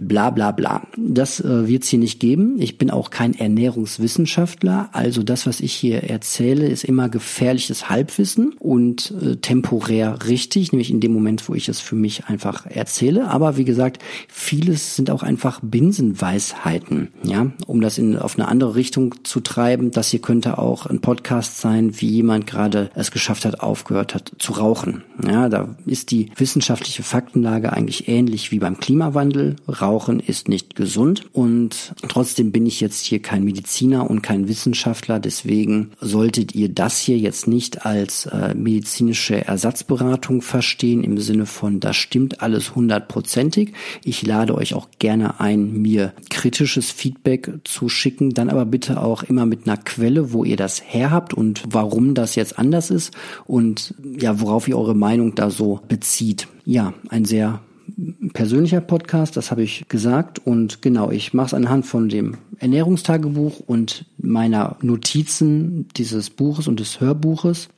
bla 0.00 0.30
bla 0.30 0.52
bla. 0.52 0.82
Das 0.96 1.40
äh, 1.40 1.68
wird 1.68 1.84
es 1.84 1.88
hier 1.88 1.98
nicht 1.98 2.20
geben. 2.20 2.56
Ich 2.58 2.78
bin 2.78 2.90
auch 2.90 3.10
kein 3.10 3.34
Ernährungswissenschaftler. 3.34 4.90
Also 4.92 5.22
das, 5.22 5.46
was 5.46 5.60
ich 5.60 5.72
hier 5.72 6.04
erzähle, 6.04 6.66
ist 6.68 6.84
immer 6.84 7.08
gefährliches 7.08 7.88
Halbwissen 7.88 8.54
und 8.58 9.14
äh, 9.22 9.36
temporär 9.36 10.18
richtig, 10.26 10.72
nämlich 10.72 10.90
in 10.90 11.00
dem 11.00 11.12
Moment, 11.12 11.48
wo 11.48 11.54
ich 11.54 11.68
es 11.68 11.80
für 11.80 11.96
mich 11.96 12.26
einfach 12.26 12.66
erzähle. 12.66 13.28
Aber 13.28 13.56
wie 13.56 13.64
gesagt, 13.64 14.02
vieles 14.28 14.96
sind 14.96 15.10
auch 15.10 15.22
einfach 15.22 15.60
Binsenweisheiten. 15.62 17.08
Ja, 17.22 17.52
um 17.66 17.80
das 17.80 17.98
in, 17.98 18.18
auf 18.18 18.38
eine 18.38 18.48
andere 18.48 18.74
Richtung 18.74 19.14
zu 19.24 19.40
treiben. 19.40 19.90
Das 19.90 20.10
hier 20.10 20.20
könnte 20.20 20.58
auch 20.58 20.86
ein 20.86 21.00
Podcast 21.00 21.58
sein, 21.58 22.00
wie 22.00 22.08
jemand 22.08 22.46
gerade 22.46 22.90
es 22.94 23.10
geschafft 23.10 23.44
hat, 23.44 23.60
aufgehört 23.60 24.14
hat 24.14 24.32
zu 24.38 24.52
rauchen. 24.52 25.02
Ja, 25.26 25.48
da 25.48 25.76
ist 25.86 26.10
die 26.10 26.30
wissenschaftliche 26.36 27.02
Faktenlage 27.02 27.72
eigentlich 27.72 28.08
ähnlich 28.08 28.50
wie 28.50 28.58
beim 28.58 28.78
Klimawandel. 28.78 29.56
Rauchen 29.86 30.18
ist 30.18 30.48
nicht 30.48 30.74
gesund 30.74 31.26
und 31.32 31.94
trotzdem 32.08 32.50
bin 32.50 32.66
ich 32.66 32.80
jetzt 32.80 33.04
hier 33.04 33.22
kein 33.22 33.44
Mediziner 33.44 34.10
und 34.10 34.20
kein 34.20 34.48
Wissenschaftler, 34.48 35.20
deswegen 35.20 35.92
solltet 36.00 36.56
ihr 36.56 36.68
das 36.68 36.98
hier 36.98 37.16
jetzt 37.18 37.46
nicht 37.46 37.86
als 37.86 38.26
äh, 38.26 38.52
medizinische 38.54 39.44
Ersatzberatung 39.44 40.42
verstehen 40.42 41.04
im 41.04 41.18
Sinne 41.18 41.46
von, 41.46 41.78
das 41.78 41.94
stimmt 41.94 42.42
alles 42.42 42.74
hundertprozentig. 42.74 43.74
Ich 44.02 44.26
lade 44.26 44.56
euch 44.56 44.74
auch 44.74 44.88
gerne 44.98 45.38
ein, 45.38 45.80
mir 45.82 46.12
kritisches 46.30 46.90
Feedback 46.90 47.52
zu 47.62 47.88
schicken, 47.88 48.30
dann 48.30 48.50
aber 48.50 48.64
bitte 48.64 49.00
auch 49.00 49.22
immer 49.22 49.46
mit 49.46 49.68
einer 49.68 49.76
Quelle, 49.76 50.32
wo 50.32 50.42
ihr 50.42 50.56
das 50.56 50.82
her 50.84 51.12
habt 51.12 51.32
und 51.32 51.62
warum 51.68 52.14
das 52.14 52.34
jetzt 52.34 52.58
anders 52.58 52.90
ist 52.90 53.12
und 53.46 53.94
ja, 54.18 54.40
worauf 54.40 54.66
ihr 54.66 54.76
eure 54.76 54.96
Meinung 54.96 55.36
da 55.36 55.48
so 55.48 55.78
bezieht. 55.86 56.48
Ja, 56.64 56.92
ein 57.08 57.24
sehr 57.24 57.60
persönlicher 58.36 58.82
Podcast, 58.82 59.38
das 59.38 59.50
habe 59.50 59.62
ich 59.62 59.88
gesagt. 59.88 60.46
Und 60.46 60.82
genau, 60.82 61.10
ich 61.10 61.32
mache 61.32 61.46
es 61.46 61.54
anhand 61.54 61.86
von 61.86 62.10
dem 62.10 62.36
Ernährungstagebuch 62.58 63.60
und 63.60 64.04
meiner 64.18 64.76
Notizen 64.82 65.88
dieses 65.96 66.28
Buches 66.28 66.68
und 66.68 66.78
des 66.78 67.00
Hörbuches. 67.00 67.70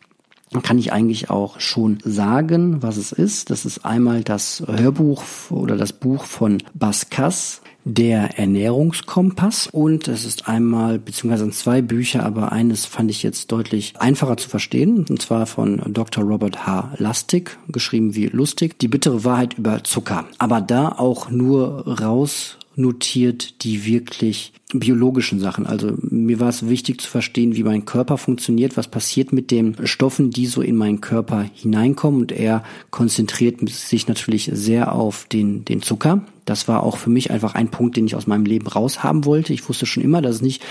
Kann 0.65 0.79
ich 0.79 0.93
eigentlich 0.93 1.31
auch 1.31 1.61
schon 1.61 1.99
sagen, 2.05 2.83
was 2.83 2.97
es 2.97 3.13
ist. 3.13 3.51
Das 3.51 3.65
ist 3.65 3.85
einmal 3.85 4.25
das 4.25 4.65
Hörbuch 4.67 5.23
oder 5.51 5.77
das 5.77 5.93
Buch 5.93 6.25
von 6.25 6.59
Bas 6.75 7.09
Kass, 7.09 7.63
der 7.89 8.39
Ernährungskompass 8.39 9.69
und 9.73 10.09
es 10.09 10.25
ist 10.25 10.49
einmal, 10.49 10.99
beziehungsweise 10.99 11.51
zwei 11.51 11.81
Bücher, 11.83 12.25
aber 12.25 12.53
eines 12.53 12.85
fand 12.85 13.11
ich 13.11 13.23
jetzt 13.23 13.51
deutlich 13.51 13.95
einfacher 13.99 14.37
zu 14.37 14.49
verstehen, 14.49 15.07
und 15.09 15.23
zwar 15.23 15.47
von 15.47 15.81
Dr. 15.89 16.23
Robert 16.23 16.67
H. 16.67 16.93
Lustig, 16.99 17.59
geschrieben 17.69 18.15
wie 18.15 18.27
lustig, 18.27 18.79
die 18.79 18.89
bittere 18.89 19.25
Wahrheit 19.25 19.55
über 19.55 19.83
Zucker. 19.85 20.27
Aber 20.39 20.61
da 20.61 20.91
auch 20.91 21.31
nur 21.31 21.87
raus 22.01 22.59
notiert 22.79 23.65
die 23.65 23.85
wirklich 23.85 24.53
biologischen 24.73 25.41
Sachen. 25.41 25.67
Also 25.67 25.95
mir 26.03 26.41
war 26.41 26.49
es 26.49 26.69
wichtig 26.69 27.01
zu 27.01 27.09
verstehen, 27.09 27.57
wie 27.57 27.65
mein 27.65 27.85
Körper 27.85 28.19
funktioniert, 28.19 28.77
was 28.77 28.89
passiert 28.89 29.33
mit 29.33 29.51
den 29.51 29.75
Stoffen, 29.87 30.31
die 30.31 30.47
so 30.47 30.63
in 30.63 30.77
meinen 30.77 31.01
Körper 31.01 31.47
hineinkommen. 31.55 32.21
Und 32.21 32.33
er 32.33 32.63
konzentriert 32.91 33.69
sich 33.69 34.07
natürlich 34.07 34.51
sehr 34.53 34.95
auf 34.95 35.27
den, 35.27 35.65
den 35.65 35.83
Zucker, 35.83 36.23
das 36.49 36.69
war 36.69 36.83
auch 36.83 36.97
für 36.97 37.11
mich 37.11 37.31
einfach 37.31 37.55
ein 37.55 37.69
Punkt, 37.69 37.97
den 37.97 38.07
ich 38.07 38.15
aus 38.15 38.27
meinem 38.27 38.47
Leben 38.47 38.67
raushaben 38.67 39.25
wollte. 39.25 39.53
Ich 39.53 39.69
wusste 39.69 39.87
schon 39.87 40.03
immer, 40.03 40.23
dass 40.23 40.37
es 40.37 40.43
nicht 40.43 40.63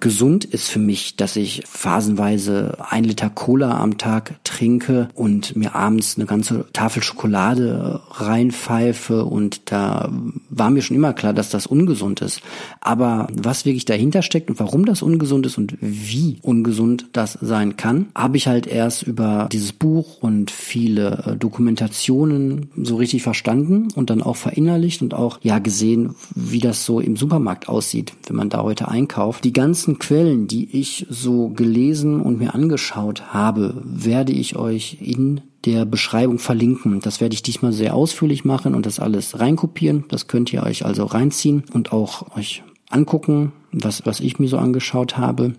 gesund 0.00 0.44
ist 0.44 0.68
für 0.68 0.78
mich, 0.78 1.16
dass 1.16 1.36
ich 1.36 1.62
phasenweise 1.66 2.78
ein 2.88 3.04
Liter 3.04 3.30
Cola 3.30 3.78
am 3.78 3.98
Tag 3.98 4.42
trinke 4.44 5.08
und 5.14 5.54
mir 5.54 5.74
abends 5.74 6.16
eine 6.16 6.26
ganze 6.26 6.66
Tafel 6.72 7.02
Schokolade 7.02 8.00
reinpfeife 8.10 9.24
und 9.24 9.70
da 9.70 10.10
war 10.48 10.70
mir 10.70 10.82
schon 10.82 10.96
immer 10.96 11.12
klar, 11.12 11.32
dass 11.32 11.50
das 11.50 11.66
ungesund 11.66 12.20
ist. 12.20 12.40
Aber 12.80 13.28
was 13.32 13.64
wirklich 13.64 13.84
dahinter 13.84 14.22
steckt 14.22 14.50
und 14.50 14.58
warum 14.58 14.84
das 14.84 15.02
ungesund 15.02 15.46
ist 15.46 15.58
und 15.58 15.76
wie 15.80 16.38
ungesund 16.42 17.06
das 17.12 17.38
sein 17.40 17.76
kann, 17.76 18.06
habe 18.14 18.36
ich 18.36 18.46
halt 18.46 18.66
erst 18.66 19.02
über 19.04 19.48
dieses 19.52 19.72
Buch 19.72 20.18
und 20.20 20.50
viele 20.50 21.24
äh, 21.26 21.36
Dokumentationen 21.36 22.70
so 22.76 22.96
richtig 22.96 23.22
verstanden 23.22 23.88
und 23.94 24.10
dann 24.10 24.22
auch 24.22 24.36
verinnerlicht 24.36 25.02
und 25.02 25.14
ja 25.42 25.58
gesehen, 25.58 26.14
wie 26.34 26.60
das 26.60 26.84
so 26.84 27.00
im 27.00 27.16
Supermarkt 27.16 27.68
aussieht, 27.68 28.14
wenn 28.26 28.36
man 28.36 28.48
da 28.48 28.62
heute 28.62 28.88
einkauft. 28.88 29.44
Die 29.44 29.52
ganzen 29.52 29.98
Quellen, 29.98 30.46
die 30.46 30.78
ich 30.78 31.06
so 31.08 31.48
gelesen 31.48 32.20
und 32.20 32.38
mir 32.38 32.54
angeschaut 32.54 33.32
habe, 33.32 33.80
werde 33.84 34.32
ich 34.32 34.56
euch 34.56 34.98
in 35.00 35.42
der 35.64 35.84
Beschreibung 35.84 36.38
verlinken. 36.38 37.00
Das 37.00 37.20
werde 37.20 37.34
ich 37.34 37.42
diesmal 37.42 37.72
sehr 37.72 37.94
ausführlich 37.94 38.44
machen 38.44 38.74
und 38.74 38.86
das 38.86 38.98
alles 38.98 39.38
reinkopieren. 39.38 40.04
Das 40.08 40.26
könnt 40.26 40.52
ihr 40.52 40.62
euch 40.62 40.84
also 40.84 41.04
reinziehen 41.04 41.64
und 41.72 41.92
auch 41.92 42.36
euch 42.36 42.62
angucken, 42.88 43.52
was, 43.72 44.04
was 44.06 44.20
ich 44.20 44.38
mir 44.38 44.48
so 44.48 44.58
angeschaut 44.58 45.18
habe. 45.18 45.52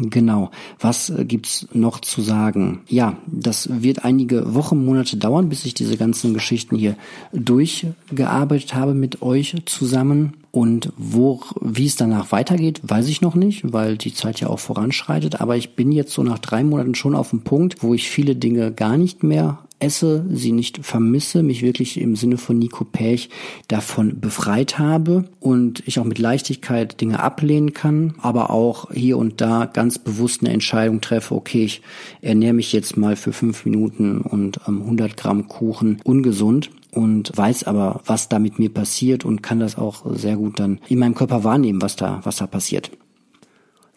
Genau. 0.00 0.50
Was 0.80 1.10
äh, 1.10 1.24
gibt's 1.24 1.68
noch 1.72 2.00
zu 2.00 2.20
sagen? 2.22 2.80
Ja, 2.88 3.16
das 3.26 3.68
wird 3.82 4.04
einige 4.04 4.54
Wochen, 4.54 4.84
Monate 4.84 5.16
dauern, 5.16 5.48
bis 5.48 5.64
ich 5.64 5.74
diese 5.74 5.96
ganzen 5.96 6.34
Geschichten 6.34 6.76
hier 6.76 6.96
durchgearbeitet 7.32 8.74
habe 8.74 8.94
mit 8.94 9.22
euch 9.22 9.54
zusammen. 9.66 10.43
Und 10.54 10.92
wo, 10.96 11.40
wie 11.60 11.86
es 11.86 11.96
danach 11.96 12.30
weitergeht, 12.30 12.80
weiß 12.84 13.08
ich 13.08 13.20
noch 13.20 13.34
nicht, 13.34 13.72
weil 13.72 13.98
die 13.98 14.14
Zeit 14.14 14.38
ja 14.38 14.46
auch 14.46 14.60
voranschreitet. 14.60 15.40
Aber 15.40 15.56
ich 15.56 15.74
bin 15.74 15.90
jetzt 15.90 16.12
so 16.12 16.22
nach 16.22 16.38
drei 16.38 16.62
Monaten 16.62 16.94
schon 16.94 17.16
auf 17.16 17.30
dem 17.30 17.40
Punkt, 17.40 17.82
wo 17.82 17.92
ich 17.92 18.08
viele 18.08 18.36
Dinge 18.36 18.70
gar 18.70 18.96
nicht 18.96 19.24
mehr 19.24 19.58
esse, 19.80 20.24
sie 20.30 20.52
nicht 20.52 20.86
vermisse, 20.86 21.42
mich 21.42 21.62
wirklich 21.62 22.00
im 22.00 22.14
Sinne 22.14 22.38
von 22.38 22.56
Nico 22.56 22.84
Pech 22.84 23.30
davon 23.66 24.20
befreit 24.20 24.78
habe 24.78 25.24
und 25.40 25.82
ich 25.86 25.98
auch 25.98 26.04
mit 26.04 26.20
Leichtigkeit 26.20 27.00
Dinge 27.00 27.18
ablehnen 27.18 27.72
kann, 27.72 28.14
aber 28.22 28.50
auch 28.50 28.92
hier 28.92 29.18
und 29.18 29.40
da 29.40 29.66
ganz 29.66 29.98
bewusst 29.98 30.42
eine 30.42 30.52
Entscheidung 30.52 31.00
treffe, 31.00 31.34
okay, 31.34 31.64
ich 31.64 31.82
ernähre 32.22 32.54
mich 32.54 32.72
jetzt 32.72 32.96
mal 32.96 33.16
für 33.16 33.32
fünf 33.32 33.64
Minuten 33.64 34.20
und 34.20 34.60
ähm, 34.68 34.82
100 34.82 35.16
Gramm 35.16 35.48
Kuchen 35.48 36.00
ungesund 36.04 36.70
und 36.94 37.36
weiß 37.36 37.64
aber, 37.64 38.00
was 38.06 38.28
da 38.28 38.38
mit 38.38 38.58
mir 38.58 38.72
passiert 38.72 39.24
und 39.24 39.42
kann 39.42 39.60
das 39.60 39.76
auch 39.76 40.04
sehr 40.14 40.36
gut 40.36 40.58
dann 40.58 40.80
in 40.88 40.98
meinem 40.98 41.14
Körper 41.14 41.44
wahrnehmen, 41.44 41.82
was 41.82 41.96
da, 41.96 42.20
was 42.24 42.36
da 42.36 42.46
passiert. 42.46 42.90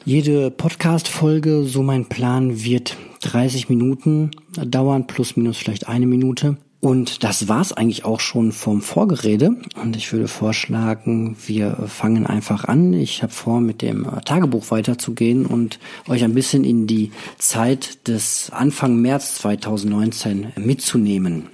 Jede 0.06 0.52
Podcast-Folge, 0.52 1.64
so 1.64 1.84
mein 1.84 2.06
Plan, 2.06 2.64
wird 2.64 2.96
30 3.22 3.68
Minuten 3.68 4.32
dauern, 4.54 5.06
plus 5.06 5.36
minus 5.36 5.58
vielleicht 5.58 5.88
eine 5.88 6.08
Minute. 6.08 6.58
Und 6.80 7.24
das 7.24 7.48
war's 7.48 7.74
eigentlich 7.74 8.06
auch 8.06 8.20
schon 8.20 8.52
vom 8.52 8.82
Vorgerede. 8.82 9.58
Und 9.82 9.96
ich 9.96 10.14
würde 10.14 10.28
vorschlagen, 10.28 11.36
wir 11.46 11.76
fangen 11.88 12.28
einfach 12.28 12.66
an. 12.66 12.94
Ich 12.94 13.24
habe 13.24 13.34
vor, 13.34 13.60
mit 13.60 13.82
dem 13.82 14.08
Tagebuch 14.24 14.70
weiterzugehen 14.70 15.46
und 15.46 15.80
euch 16.08 16.24
ein 16.24 16.36
bisschen 16.36 16.64
in 16.64 16.86
die 16.86 17.12
Zeit 17.40 18.08
des 18.08 18.52
Anfang 18.54 19.02
März 19.02 19.36
2019 19.36 20.54
mitzunehmen. 20.56 21.50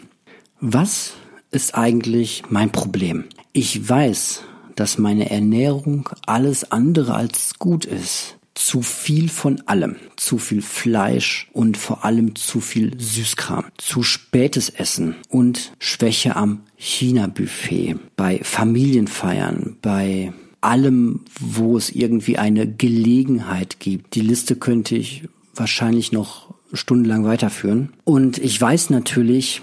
Was 0.60 1.14
ist 1.54 1.76
eigentlich 1.76 2.44
mein 2.50 2.72
Problem? 2.72 3.26
Ich 3.52 3.88
weiß, 3.88 4.42
dass 4.76 4.98
meine 4.98 5.30
Ernährung 5.30 6.10
alles 6.26 6.72
andere 6.72 7.14
als 7.14 7.60
gut 7.60 7.86
ist 7.86 8.38
zu 8.56 8.82
viel 8.82 9.30
von 9.30 9.62
allem. 9.66 9.96
Zu 10.16 10.38
viel 10.38 10.62
Fleisch 10.62 11.50
und 11.54 11.78
vor 11.78 12.06
allem 12.06 12.36
zu 12.36 12.60
viel 12.60 13.00
Süßkram. 13.00 13.66
Zu 13.78 14.04
spätes 14.04 14.70
Essen 14.70 15.16
und 15.28 15.74
Schwäche 15.80 16.36
am 16.36 16.62
China-Buffet. 16.76 17.96
Bei 18.16 18.40
Familienfeiern, 18.44 19.78
bei 19.82 20.34
allem, 20.62 21.22
wo 21.40 21.78
es 21.78 21.90
irgendwie 21.90 22.38
eine 22.38 22.68
Gelegenheit 22.68 23.80
gibt. 23.80 24.16
Die 24.16 24.22
Liste 24.22 24.56
könnte 24.56 24.96
ich 24.96 25.24
wahrscheinlich 25.56 26.12
noch 26.12 26.54
stundenlang 26.74 27.26
weiterführen. 27.26 27.94
Und 28.04 28.38
ich 28.38 28.60
weiß 28.60 28.90
natürlich, 28.90 29.62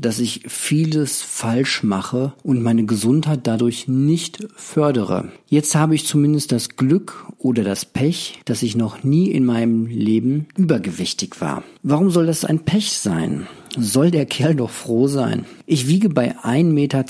dass 0.00 0.18
ich 0.18 0.42
vieles 0.48 1.22
falsch 1.22 1.82
mache 1.82 2.32
und 2.42 2.62
meine 2.62 2.84
Gesundheit 2.84 3.40
dadurch 3.44 3.88
nicht 3.88 4.46
fördere. 4.56 5.30
Jetzt 5.48 5.74
habe 5.74 5.94
ich 5.94 6.06
zumindest 6.06 6.52
das 6.52 6.70
Glück 6.70 7.26
oder 7.38 7.64
das 7.64 7.84
Pech, 7.84 8.40
dass 8.44 8.62
ich 8.62 8.76
noch 8.76 9.02
nie 9.02 9.30
in 9.30 9.44
meinem 9.44 9.86
Leben 9.86 10.46
übergewichtig 10.56 11.40
war. 11.40 11.62
Warum 11.82 12.10
soll 12.10 12.26
das 12.26 12.44
ein 12.44 12.60
Pech 12.60 12.92
sein? 12.92 13.46
Soll 13.76 14.10
der 14.10 14.26
Kerl 14.26 14.54
doch 14.54 14.70
froh 14.70 15.06
sein. 15.06 15.44
Ich 15.66 15.86
wiege 15.86 16.08
bei 16.08 16.36
1,82 16.36 16.64
Meter 16.64 17.04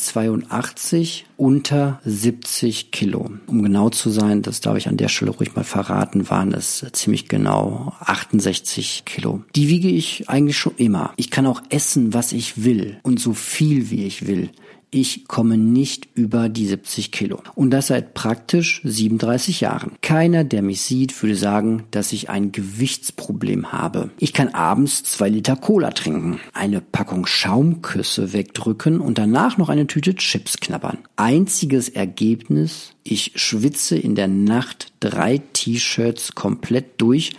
unter 1.37 2.01
70 2.05 2.91
Kilo. 2.91 3.31
Um 3.47 3.63
genau 3.63 3.89
zu 3.89 4.11
sein, 4.11 4.43
das 4.43 4.61
darf 4.61 4.77
ich 4.77 4.89
an 4.89 4.97
der 4.97 5.09
Stelle 5.09 5.31
ruhig 5.31 5.55
mal 5.57 5.65
verraten, 5.65 6.29
waren 6.29 6.53
es 6.53 6.85
ziemlich 6.93 7.29
genau 7.29 7.95
68 8.01 9.05
Kilo. 9.07 9.43
Die 9.57 9.69
wiege 9.69 9.89
ich 9.89 10.29
eigentlich 10.29 10.59
schon 10.59 10.75
immer. 10.77 11.13
Ich 11.17 11.31
kann 11.31 11.47
auch 11.47 11.63
essen, 11.71 12.13
was 12.13 12.33
ich 12.33 12.65
will 12.65 12.99
und 13.03 13.21
so 13.21 13.33
viel 13.33 13.91
wie 13.91 14.05
ich 14.05 14.27
will 14.27 14.51
ich 14.91 15.29
komme 15.29 15.57
nicht 15.57 16.09
über 16.15 16.49
die 16.49 16.67
70 16.67 17.13
Kilo. 17.13 17.43
Und 17.55 17.71
das 17.71 17.89
seit 17.89 18.15
praktisch 18.15 18.81
37 18.85 19.61
Jahren. 19.61 19.93
Keiner, 20.03 20.45
der 20.45 20.63
mich 20.63 20.83
sieht, 20.83 21.23
würde 21.23 21.37
sagen, 21.37 21.85
dass 21.91 22.13
ich 22.13 22.29
ein 22.29 22.53
Gewichtsproblem 22.53 23.73
habe. 23.73 24.11
Ich 24.19 24.33
kann 24.33 24.49
abends 24.49 25.05
zwei 25.05 25.29
Liter 25.29 25.57
Cola 25.57 25.91
trinken, 25.91 26.41
eine 26.53 26.81
Packung 26.81 27.27
Schaumküsse 27.27 28.33
wegdrücken 28.33 29.01
und 29.01 29.19
danach 29.19 29.59
noch 29.59 29.69
eine 29.69 29.87
Tüte 29.87 30.15
Chips 30.15 30.59
knabbern. 30.59 30.99
Einziges 31.17 31.89
Ergebnis, 31.89 32.93
ich 33.05 33.33
schwitze 33.37 33.97
in 33.97 34.15
der 34.15 34.29
Nacht 34.29 34.93
drei 35.01 35.39
T-Shirts 35.53 36.35
komplett 36.35 37.01
durch 37.01 37.33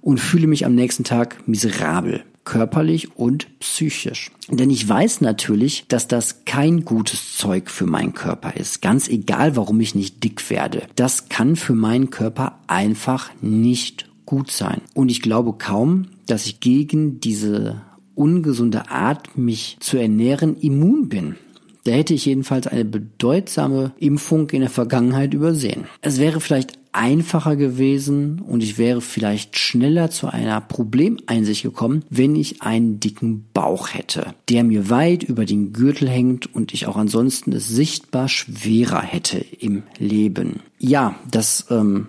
und 0.00 0.18
fühle 0.18 0.46
mich 0.46 0.66
am 0.66 0.74
nächsten 0.74 1.04
Tag 1.04 1.46
miserabel 1.46 2.24
körperlich 2.44 3.16
und 3.16 3.58
psychisch. 3.60 4.30
Denn 4.48 4.70
ich 4.70 4.88
weiß 4.88 5.20
natürlich, 5.22 5.86
dass 5.88 6.08
das 6.08 6.44
kein 6.44 6.84
gutes 6.84 7.36
Zeug 7.36 7.70
für 7.70 7.86
meinen 7.86 8.14
Körper 8.14 8.56
ist. 8.56 8.82
Ganz 8.82 9.08
egal, 9.08 9.56
warum 9.56 9.80
ich 9.80 9.94
nicht 9.94 10.22
dick 10.22 10.50
werde. 10.50 10.82
Das 10.96 11.28
kann 11.28 11.56
für 11.56 11.74
meinen 11.74 12.10
Körper 12.10 12.58
einfach 12.66 13.30
nicht 13.40 14.08
gut 14.26 14.50
sein. 14.50 14.82
Und 14.94 15.10
ich 15.10 15.22
glaube 15.22 15.54
kaum, 15.54 16.06
dass 16.26 16.46
ich 16.46 16.60
gegen 16.60 17.20
diese 17.20 17.82
ungesunde 18.14 18.90
Art, 18.90 19.36
mich 19.36 19.76
zu 19.80 19.96
ernähren, 19.96 20.56
immun 20.56 21.08
bin. 21.08 21.36
Da 21.84 21.92
hätte 21.92 22.14
ich 22.14 22.24
jedenfalls 22.24 22.66
eine 22.66 22.84
bedeutsame 22.84 23.92
Impfung 23.98 24.48
in 24.50 24.60
der 24.60 24.70
Vergangenheit 24.70 25.34
übersehen. 25.34 25.84
Es 26.00 26.18
wäre 26.18 26.40
vielleicht 26.40 26.78
einfacher 26.94 27.56
gewesen 27.56 28.40
und 28.40 28.62
ich 28.62 28.78
wäre 28.78 29.00
vielleicht 29.00 29.58
schneller 29.58 30.10
zu 30.10 30.28
einer 30.28 30.60
Problemeinsicht 30.60 31.62
gekommen, 31.62 32.04
wenn 32.10 32.36
ich 32.36 32.62
einen 32.62 33.00
dicken 33.00 33.46
Bauch 33.52 33.92
hätte, 33.92 34.34
der 34.48 34.64
mir 34.64 34.90
weit 34.90 35.22
über 35.22 35.44
den 35.44 35.72
Gürtel 35.72 36.08
hängt 36.08 36.54
und 36.54 36.72
ich 36.72 36.86
auch 36.86 36.96
ansonsten 36.96 37.52
es 37.52 37.68
sichtbar 37.68 38.28
schwerer 38.28 39.02
hätte 39.02 39.38
im 39.38 39.82
Leben. 39.98 40.60
Ja, 40.78 41.16
das 41.30 41.66
ähm, 41.70 42.06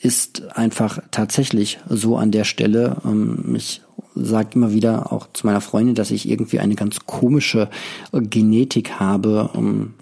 ist 0.00 0.56
einfach 0.56 1.00
tatsächlich 1.10 1.78
so 1.88 2.16
an 2.16 2.30
der 2.30 2.44
Stelle. 2.44 2.96
Ähm, 3.04 3.54
ich 3.56 3.82
sage 4.14 4.50
immer 4.54 4.72
wieder 4.72 5.12
auch 5.12 5.28
zu 5.32 5.46
meiner 5.46 5.60
Freundin, 5.60 5.94
dass 5.94 6.10
ich 6.10 6.28
irgendwie 6.28 6.58
eine 6.58 6.74
ganz 6.74 7.00
komische 7.06 7.68
äh, 8.12 8.20
Genetik 8.20 9.00
habe. 9.00 9.50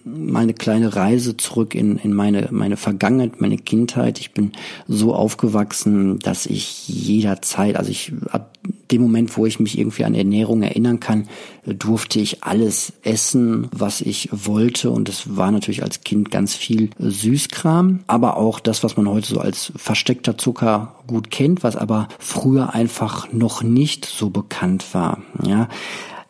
Meine 0.05 0.55
kleine 0.55 0.95
Reise 0.95 1.37
zurück 1.37 1.75
in, 1.75 1.97
in 1.97 2.12
meine, 2.12 2.49
meine 2.50 2.77
Vergangenheit, 2.77 3.41
meine 3.41 3.59
Kindheit. 3.59 4.19
Ich 4.19 4.33
bin 4.33 4.53
so 4.87 5.15
aufgewachsen, 5.15 6.19
dass 6.21 6.47
ich 6.47 6.88
jederzeit, 6.88 7.77
also 7.77 7.91
ich 7.91 8.12
ab 8.31 8.57
dem 8.90 9.02
Moment, 9.02 9.37
wo 9.37 9.47
ich 9.47 9.61
mich 9.61 9.78
irgendwie 9.78 10.04
an 10.04 10.14
Ernährung 10.14 10.62
erinnern 10.62 11.00
kann, 11.00 11.28
durfte 11.64 12.21
ich 12.21 12.42
alles 12.45 12.92
essen, 13.02 13.68
was 13.73 14.00
ich 14.00 14.28
wollte. 14.33 14.90
Und 14.90 15.09
es 15.09 15.37
war 15.37 15.50
natürlich 15.50 15.83
als 15.83 16.00
Kind 16.00 16.30
ganz 16.30 16.54
viel 16.54 16.90
Süßkram, 16.99 18.00
aber 18.07 18.37
auch 18.37 18.61
das, 18.61 18.83
was 18.83 18.97
man 18.97 19.09
heute 19.09 19.28
so 19.28 19.40
als 19.40 19.73
versteckter 19.76 20.38
Zucker 20.38 20.97
gut 21.07 21.30
kennt, 21.30 21.62
was 21.62 21.76
aber 21.76 22.09
früher 22.18 22.75
einfach 22.75 23.33
noch 23.33 23.62
nicht 23.62 24.04
so 24.07 24.30
bekannt 24.30 24.95
war. 24.95 25.18
Ja, 25.45 25.68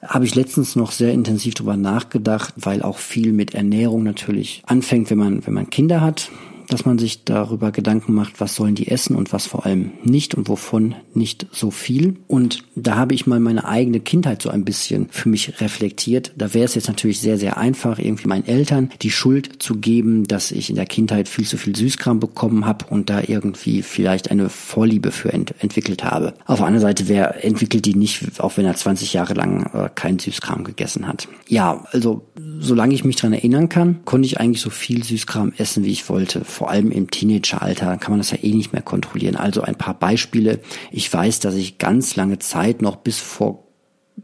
habe 0.02 0.24
ich 0.24 0.34
letztens 0.34 0.76
noch 0.76 0.92
sehr 0.92 1.12
intensiv 1.12 1.54
drüber 1.54 1.76
nachgedacht, 1.76 2.54
weil 2.56 2.82
auch 2.82 2.98
viel 2.98 3.32
mit 3.32 3.54
Ernährung 3.54 4.04
natürlich 4.04 4.62
anfängt, 4.66 5.10
wenn 5.10 5.18
man 5.18 5.46
wenn 5.46 5.54
man 5.54 5.70
Kinder 5.70 6.00
hat 6.00 6.30
dass 6.68 6.84
man 6.84 6.98
sich 6.98 7.24
darüber 7.24 7.72
Gedanken 7.72 8.14
macht, 8.14 8.40
was 8.40 8.54
sollen 8.54 8.74
die 8.74 8.88
essen 8.88 9.16
und 9.16 9.32
was 9.32 9.46
vor 9.46 9.66
allem 9.66 9.92
nicht 10.04 10.34
und 10.34 10.48
wovon 10.48 10.94
nicht 11.14 11.46
so 11.50 11.70
viel. 11.70 12.16
Und 12.26 12.64
da 12.74 12.96
habe 12.96 13.14
ich 13.14 13.26
mal 13.26 13.40
meine 13.40 13.66
eigene 13.66 14.00
Kindheit 14.00 14.42
so 14.42 14.50
ein 14.50 14.64
bisschen 14.64 15.08
für 15.10 15.28
mich 15.28 15.60
reflektiert. 15.60 16.32
Da 16.36 16.54
wäre 16.54 16.64
es 16.64 16.74
jetzt 16.74 16.88
natürlich 16.88 17.20
sehr, 17.20 17.38
sehr 17.38 17.56
einfach, 17.56 17.98
irgendwie 17.98 18.28
meinen 18.28 18.46
Eltern 18.46 18.90
die 19.02 19.10
Schuld 19.10 19.62
zu 19.62 19.76
geben, 19.76 20.24
dass 20.24 20.50
ich 20.50 20.70
in 20.70 20.76
der 20.76 20.86
Kindheit 20.86 21.28
viel 21.28 21.46
zu 21.46 21.56
viel 21.56 21.74
Süßkram 21.74 22.20
bekommen 22.20 22.66
habe 22.66 22.86
und 22.90 23.10
da 23.10 23.22
irgendwie 23.26 23.82
vielleicht 23.82 24.30
eine 24.30 24.48
Vorliebe 24.48 25.10
für 25.10 25.32
ent 25.32 25.54
entwickelt 25.60 26.04
habe. 26.04 26.34
Auf 26.46 26.58
der 26.58 26.66
anderen 26.66 26.86
Seite, 26.86 27.08
wer 27.08 27.44
entwickelt 27.44 27.84
die 27.84 27.94
nicht, 27.94 28.40
auch 28.40 28.56
wenn 28.56 28.66
er 28.66 28.74
20 28.74 29.12
Jahre 29.12 29.34
lang 29.34 29.70
äh, 29.72 29.88
keinen 29.94 30.18
Süßkram 30.18 30.64
gegessen 30.64 31.06
hat? 31.06 31.28
Ja, 31.48 31.84
also 31.92 32.22
solange 32.60 32.94
ich 32.94 33.04
mich 33.04 33.16
dran 33.16 33.32
erinnern 33.32 33.68
kann, 33.68 34.04
konnte 34.04 34.26
ich 34.26 34.40
eigentlich 34.40 34.60
so 34.60 34.70
viel 34.70 35.02
Süßkram 35.02 35.52
essen, 35.56 35.84
wie 35.84 35.92
ich 35.92 36.08
wollte 36.08 36.44
vor 36.58 36.70
allem 36.70 36.90
im 36.90 37.08
Teenageralter 37.08 37.98
kann 37.98 38.10
man 38.10 38.18
das 38.18 38.32
ja 38.32 38.38
eh 38.42 38.52
nicht 38.52 38.72
mehr 38.72 38.82
kontrollieren. 38.82 39.36
Also 39.36 39.62
ein 39.62 39.76
paar 39.76 39.94
Beispiele. 39.94 40.58
Ich 40.90 41.12
weiß, 41.12 41.38
dass 41.38 41.54
ich 41.54 41.78
ganz 41.78 42.16
lange 42.16 42.40
Zeit 42.40 42.82
noch 42.82 42.96
bis 42.96 43.20
vor 43.20 43.67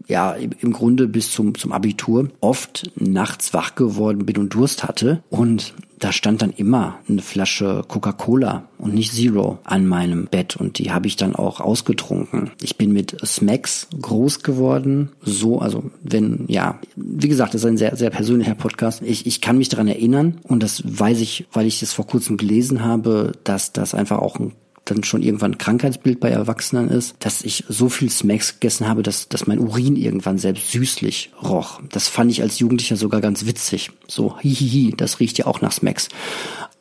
ja, 0.07 0.33
im 0.33 0.73
Grunde 0.73 1.09
bis 1.09 1.31
zum, 1.31 1.55
zum 1.55 1.73
Abitur 1.73 2.29
oft 2.41 2.91
nachts 2.97 3.55
wach 3.55 3.75
geworden 3.75 4.27
bin 4.27 4.39
und 4.39 4.55
Durst 4.55 4.85
hatte. 4.85 5.23
Und 5.31 5.75
da 5.99 6.13
stand 6.13 6.43
dann 6.43 6.51
immer 6.51 6.99
eine 7.09 7.23
Flasche 7.23 7.83
Coca-Cola 7.89 8.69
und 8.79 8.95
nicht 8.95 9.13
Zero 9.13 9.59
an 9.65 9.87
meinem 9.87 10.27
Bett 10.27 10.57
und 10.57 10.79
die 10.79 10.93
habe 10.93 11.07
ich 11.07 11.17
dann 11.17 11.35
auch 11.35 11.61
ausgetrunken. 11.61 12.51
Ich 12.61 12.77
bin 12.77 12.93
mit 12.93 13.17
Smacks 13.25 13.89
groß 14.03 14.43
geworden, 14.43 15.13
so, 15.23 15.61
also 15.61 15.91
wenn, 16.03 16.45
ja, 16.49 16.79
wie 16.97 17.29
gesagt, 17.29 17.55
das 17.55 17.63
ist 17.63 17.67
ein 17.67 17.79
sehr, 17.79 17.97
sehr 17.97 18.11
persönlicher 18.11 18.55
Podcast. 18.55 19.03
Ich, 19.03 19.27
ich 19.27 19.41
kann 19.41 19.57
mich 19.57 19.71
daran 19.71 19.89
erinnern 19.89 20.41
und 20.43 20.63
das 20.63 20.83
weiß 20.85 21.21
ich, 21.21 21.47
weil 21.53 21.67
ich 21.67 21.81
das 21.81 21.93
vor 21.93 22.07
kurzem 22.07 22.37
gelesen 22.37 22.85
habe, 22.85 23.33
dass 23.45 23.73
das 23.73 23.95
einfach 23.95 24.19
auch 24.19 24.39
ein 24.39 24.53
dann 24.85 25.03
schon 25.03 25.23
irgendwann 25.23 25.59
Krankheitsbild 25.59 26.21
bei 26.21 26.29
Erwachsenen 26.29 26.89
ist, 26.91 27.17
dass 27.21 27.43
ich 27.43 27.65
so 27.69 27.89
viel 27.89 28.11
Smacks 28.11 28.55
gegessen 28.55 28.87
habe, 28.87 29.03
dass, 29.03 29.29
dass 29.29 29.47
mein 29.47 29.59
Urin 29.59 29.97
irgendwann 29.97 30.39
selbst 30.39 30.71
süßlich 30.73 31.31
roch. 31.43 31.81
Das 31.91 32.09
fand 32.09 32.31
ich 32.31 32.43
als 32.43 32.59
Jugendlicher 32.59 32.97
sogar 32.97 33.21
ganz 33.21 33.47
witzig. 33.47 33.91
So, 34.07 34.39
hihihi, 34.39 34.95
das 34.97 35.21
riecht 35.21 35.39
ja 35.39 35.47
auch 35.47 35.61
nach 35.61 35.73
Smacks. 35.73 36.09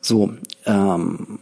So, 0.00 0.34
ähm, 0.66 1.38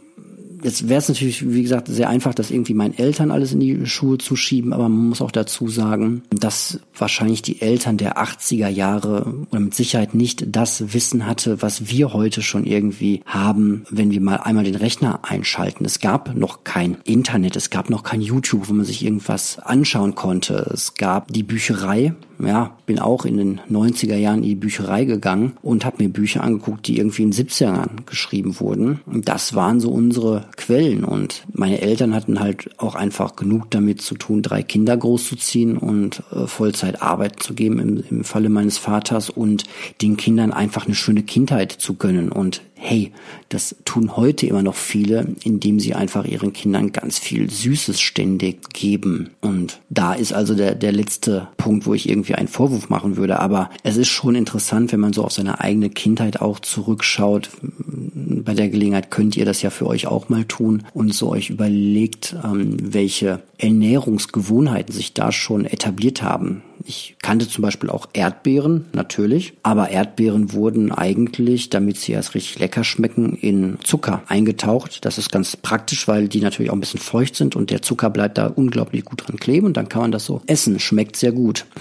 Jetzt 0.63 0.87
wäre 0.87 0.99
es 0.99 1.09
natürlich, 1.09 1.49
wie 1.49 1.61
gesagt, 1.61 1.87
sehr 1.87 2.09
einfach, 2.09 2.33
das 2.33 2.49
irgendwie 2.49 2.73
meinen 2.73 2.97
Eltern 2.97 3.31
alles 3.31 3.51
in 3.51 3.59
die 3.59 3.85
Schuhe 3.85 4.17
zu 4.17 4.35
schieben, 4.35 4.73
aber 4.73 4.87
man 4.89 5.09
muss 5.09 5.21
auch 5.21 5.31
dazu 5.31 5.67
sagen, 5.67 6.23
dass 6.29 6.79
wahrscheinlich 6.97 7.41
die 7.41 7.61
Eltern 7.61 7.97
der 7.97 8.17
80er 8.17 8.69
Jahre 8.69 9.45
oder 9.51 9.59
mit 9.59 9.73
Sicherheit 9.73 10.15
nicht 10.15 10.45
das 10.47 10.93
Wissen 10.93 11.25
hatte, 11.25 11.61
was 11.61 11.89
wir 11.89 12.13
heute 12.13 12.41
schon 12.41 12.65
irgendwie 12.65 13.21
haben, 13.25 13.83
wenn 13.89 14.11
wir 14.11 14.21
mal 14.21 14.37
einmal 14.37 14.63
den 14.63 14.75
Rechner 14.75 15.19
einschalten. 15.23 15.85
Es 15.85 15.99
gab 15.99 16.33
noch 16.35 16.63
kein 16.63 16.97
Internet, 17.03 17.55
es 17.55 17.69
gab 17.69 17.89
noch 17.89 18.03
kein 18.03 18.21
YouTube, 18.21 18.69
wo 18.69 18.73
man 18.73 18.85
sich 18.85 19.03
irgendwas 19.03 19.59
anschauen 19.59 20.15
konnte. 20.15 20.69
Es 20.73 20.93
gab 20.95 21.31
die 21.33 21.43
Bücherei, 21.43 22.13
ja, 22.47 22.77
bin 22.85 22.99
auch 22.99 23.25
in 23.25 23.37
den 23.37 23.61
90er 23.69 24.15
Jahren 24.15 24.43
in 24.43 24.49
die 24.49 24.55
Bücherei 24.55 25.05
gegangen 25.05 25.53
und 25.61 25.85
habe 25.85 26.03
mir 26.03 26.09
Bücher 26.09 26.43
angeguckt, 26.43 26.87
die 26.87 26.97
irgendwie 26.97 27.23
in 27.23 27.31
den 27.31 27.47
70ern 27.47 28.05
geschrieben 28.05 28.59
wurden. 28.59 29.01
Und 29.05 29.29
das 29.29 29.55
waren 29.55 29.79
so 29.79 29.89
unsere 29.89 30.45
Quellen. 30.57 31.03
Und 31.03 31.43
meine 31.53 31.81
Eltern 31.81 32.13
hatten 32.13 32.39
halt 32.39 32.69
auch 32.77 32.95
einfach 32.95 33.35
genug 33.35 33.69
damit 33.71 34.01
zu 34.01 34.15
tun, 34.15 34.41
drei 34.41 34.63
Kinder 34.63 34.95
großzuziehen 34.97 35.77
und 35.77 36.23
äh, 36.31 36.47
Vollzeit 36.47 37.01
Arbeit 37.01 37.41
zu 37.41 37.53
geben 37.53 37.79
im, 37.79 38.03
im 38.09 38.23
Falle 38.23 38.49
meines 38.49 38.77
Vaters 38.77 39.29
und 39.29 39.63
den 40.01 40.17
Kindern 40.17 40.51
einfach 40.51 40.85
eine 40.85 40.95
schöne 40.95 41.23
Kindheit 41.23 41.71
zu 41.71 41.95
gönnen. 41.95 42.31
Und 42.31 42.61
hey, 42.83 43.13
das 43.47 43.77
tun 43.85 44.17
heute 44.17 44.45
immer 44.45 44.61
noch 44.61 44.75
viele, 44.75 45.35
indem 45.43 45.79
sie 45.79 45.93
einfach 45.93 46.25
ihren 46.25 46.51
Kindern 46.51 46.91
ganz 46.91 47.17
viel 47.17 47.49
Süßes 47.49 48.01
ständig 48.01 48.73
geben. 48.73 49.29
Und 49.39 49.79
da 49.89 50.13
ist 50.13 50.33
also 50.33 50.53
der, 50.53 50.75
der 50.75 50.91
letzte 50.91 51.47
Punkt, 51.55 51.85
wo 51.85 51.93
ich 51.93 52.09
irgendwie 52.09 52.35
einen 52.35 52.49
Vorwurf 52.49 52.89
machen 52.89 53.15
würde. 53.15 53.39
Aber 53.39 53.69
es 53.83 53.95
ist 53.95 54.09
schon 54.09 54.35
interessant, 54.35 54.91
wenn 54.91 54.99
man 54.99 55.13
so 55.13 55.23
auf 55.23 55.31
seine 55.31 55.61
eigene 55.61 55.89
Kindheit 55.89 56.41
auch 56.41 56.59
zurückschaut. 56.59 57.49
Bei 57.63 58.53
der 58.53 58.67
Gelegenheit 58.67 59.11
könnt 59.11 59.37
ihr 59.37 59.45
das 59.45 59.61
ja 59.61 59.69
für 59.69 59.87
euch 59.87 60.07
auch 60.07 60.27
mal 60.27 60.43
tun 60.43 60.83
und 60.93 61.13
so 61.13 61.29
euch 61.29 61.49
überlegt, 61.49 62.35
ähm, 62.43 62.75
welche 62.81 63.41
Ernährungsgewohnheiten 63.57 64.93
sich 64.93 65.13
da 65.13 65.31
schon 65.31 65.63
etabliert 65.63 66.21
haben. 66.21 66.63
Ich 66.85 67.15
kannte 67.21 67.47
zum 67.47 67.61
Beispiel 67.61 67.89
auch 67.89 68.07
Erdbeeren, 68.13 68.85
natürlich, 68.93 69.53
aber 69.63 69.89
Erdbeeren 69.89 70.53
wurden 70.53 70.91
eigentlich, 70.91 71.69
damit 71.69 71.97
sie 71.97 72.11
erst 72.11 72.35
richtig 72.35 72.59
lecker 72.59 72.83
schmecken, 72.83 73.35
in 73.35 73.77
Zucker 73.83 74.23
eingetaucht. 74.27 75.05
Das 75.05 75.17
ist 75.17 75.31
ganz 75.31 75.55
praktisch, 75.55 76.07
weil 76.07 76.27
die 76.27 76.41
natürlich 76.41 76.71
auch 76.71 76.75
ein 76.75 76.81
bisschen 76.81 76.99
feucht 76.99 77.35
sind 77.35 77.55
und 77.55 77.69
der 77.69 77.81
Zucker 77.81 78.09
bleibt 78.09 78.37
da 78.37 78.47
unglaublich 78.47 79.05
gut 79.05 79.27
dran 79.27 79.37
kleben 79.37 79.67
und 79.67 79.77
dann 79.77 79.89
kann 79.89 80.01
man 80.01 80.11
das 80.11 80.25
so 80.25 80.41
essen. 80.47 80.79
Schmeckt 80.79 81.15
sehr 81.15 81.31
gut. 81.31 81.65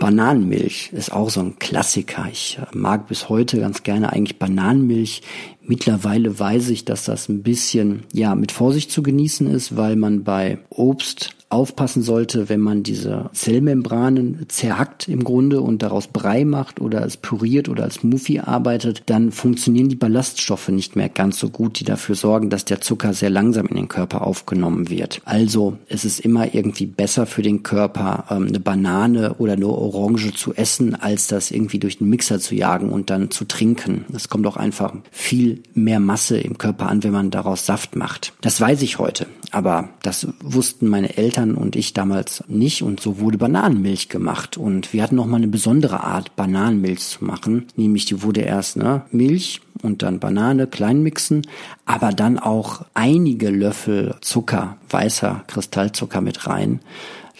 Bananenmilch 0.00 0.90
ist 0.92 1.12
auch 1.12 1.28
so 1.28 1.40
ein 1.40 1.58
Klassiker. 1.58 2.26
Ich 2.32 2.58
mag 2.72 3.06
bis 3.06 3.28
heute 3.28 3.60
ganz 3.60 3.82
gerne 3.82 4.12
eigentlich 4.12 4.38
Bananenmilch. 4.38 5.22
Mittlerweile 5.60 6.38
weiß 6.38 6.70
ich, 6.70 6.86
dass 6.86 7.04
das 7.04 7.28
ein 7.28 7.42
bisschen, 7.42 8.04
ja, 8.12 8.34
mit 8.34 8.50
Vorsicht 8.50 8.90
zu 8.90 9.02
genießen 9.02 9.46
ist, 9.46 9.76
weil 9.76 9.96
man 9.96 10.24
bei 10.24 10.58
Obst 10.70 11.36
aufpassen 11.50 12.02
sollte, 12.02 12.48
wenn 12.48 12.60
man 12.60 12.84
diese 12.84 13.28
Zellmembranen 13.32 14.46
zerhackt 14.48 15.08
im 15.08 15.24
Grunde 15.24 15.60
und 15.60 15.82
daraus 15.82 16.06
Brei 16.06 16.44
macht 16.44 16.80
oder 16.80 17.04
es 17.04 17.16
püriert 17.16 17.68
oder 17.68 17.82
als 17.82 18.04
Muffi 18.04 18.38
arbeitet, 18.38 19.02
dann 19.06 19.32
funktionieren 19.32 19.88
die 19.88 19.96
Ballaststoffe 19.96 20.68
nicht 20.68 20.94
mehr 20.94 21.08
ganz 21.08 21.40
so 21.40 21.50
gut, 21.50 21.80
die 21.80 21.84
dafür 21.84 22.14
sorgen, 22.14 22.50
dass 22.50 22.64
der 22.64 22.80
Zucker 22.80 23.14
sehr 23.14 23.30
langsam 23.30 23.66
in 23.66 23.74
den 23.74 23.88
Körper 23.88 24.24
aufgenommen 24.24 24.90
wird. 24.90 25.20
Also 25.24 25.76
es 25.88 26.04
ist 26.04 26.20
immer 26.20 26.54
irgendwie 26.54 26.86
besser 26.86 27.26
für 27.26 27.42
den 27.42 27.64
Körper, 27.64 28.26
ähm, 28.30 28.46
eine 28.46 28.60
Banane 28.60 29.34
oder 29.34 29.54
eine 29.54 29.66
Orange 29.66 30.32
zu 30.34 30.54
essen, 30.54 30.94
als 30.94 31.26
das 31.26 31.50
irgendwie 31.50 31.80
durch 31.80 31.98
den 31.98 32.08
Mixer 32.08 32.38
zu 32.38 32.54
jagen 32.54 32.90
und 32.90 33.10
dann 33.10 33.32
zu 33.32 33.44
trinken. 33.44 34.04
Es 34.14 34.28
kommt 34.28 34.46
auch 34.46 34.56
einfach 34.56 34.94
viel 35.10 35.64
mehr 35.74 35.98
Masse 35.98 36.38
im 36.38 36.58
Körper 36.58 36.88
an, 36.88 37.02
wenn 37.02 37.12
man 37.12 37.32
daraus 37.32 37.66
Saft 37.66 37.96
macht. 37.96 38.34
Das 38.40 38.60
weiß 38.60 38.82
ich 38.82 39.00
heute, 39.00 39.26
aber 39.50 39.88
das 40.02 40.28
wussten 40.42 40.86
meine 40.86 41.16
Eltern 41.16 41.39
Eltern 41.40 41.54
und 41.54 41.76
ich 41.76 41.92
damals 41.92 42.44
nicht. 42.48 42.82
Und 42.82 43.00
so 43.00 43.18
wurde 43.20 43.38
Bananenmilch 43.38 44.08
gemacht. 44.08 44.56
Und 44.56 44.92
wir 44.92 45.02
hatten 45.02 45.16
noch 45.16 45.26
mal 45.26 45.36
eine 45.36 45.48
besondere 45.48 46.02
Art 46.02 46.36
Bananenmilch 46.36 47.00
zu 47.00 47.24
machen, 47.24 47.66
nämlich 47.76 48.04
die 48.04 48.22
wurde 48.22 48.42
erst 48.42 48.76
ne, 48.76 49.02
Milch 49.10 49.60
und 49.82 50.02
dann 50.02 50.20
Banane 50.20 50.66
klein 50.66 51.02
mixen, 51.02 51.46
aber 51.86 52.10
dann 52.10 52.38
auch 52.38 52.84
einige 52.92 53.50
Löffel 53.50 54.14
Zucker, 54.20 54.76
weißer 54.90 55.44
Kristallzucker 55.46 56.20
mit 56.20 56.46
rein 56.46 56.80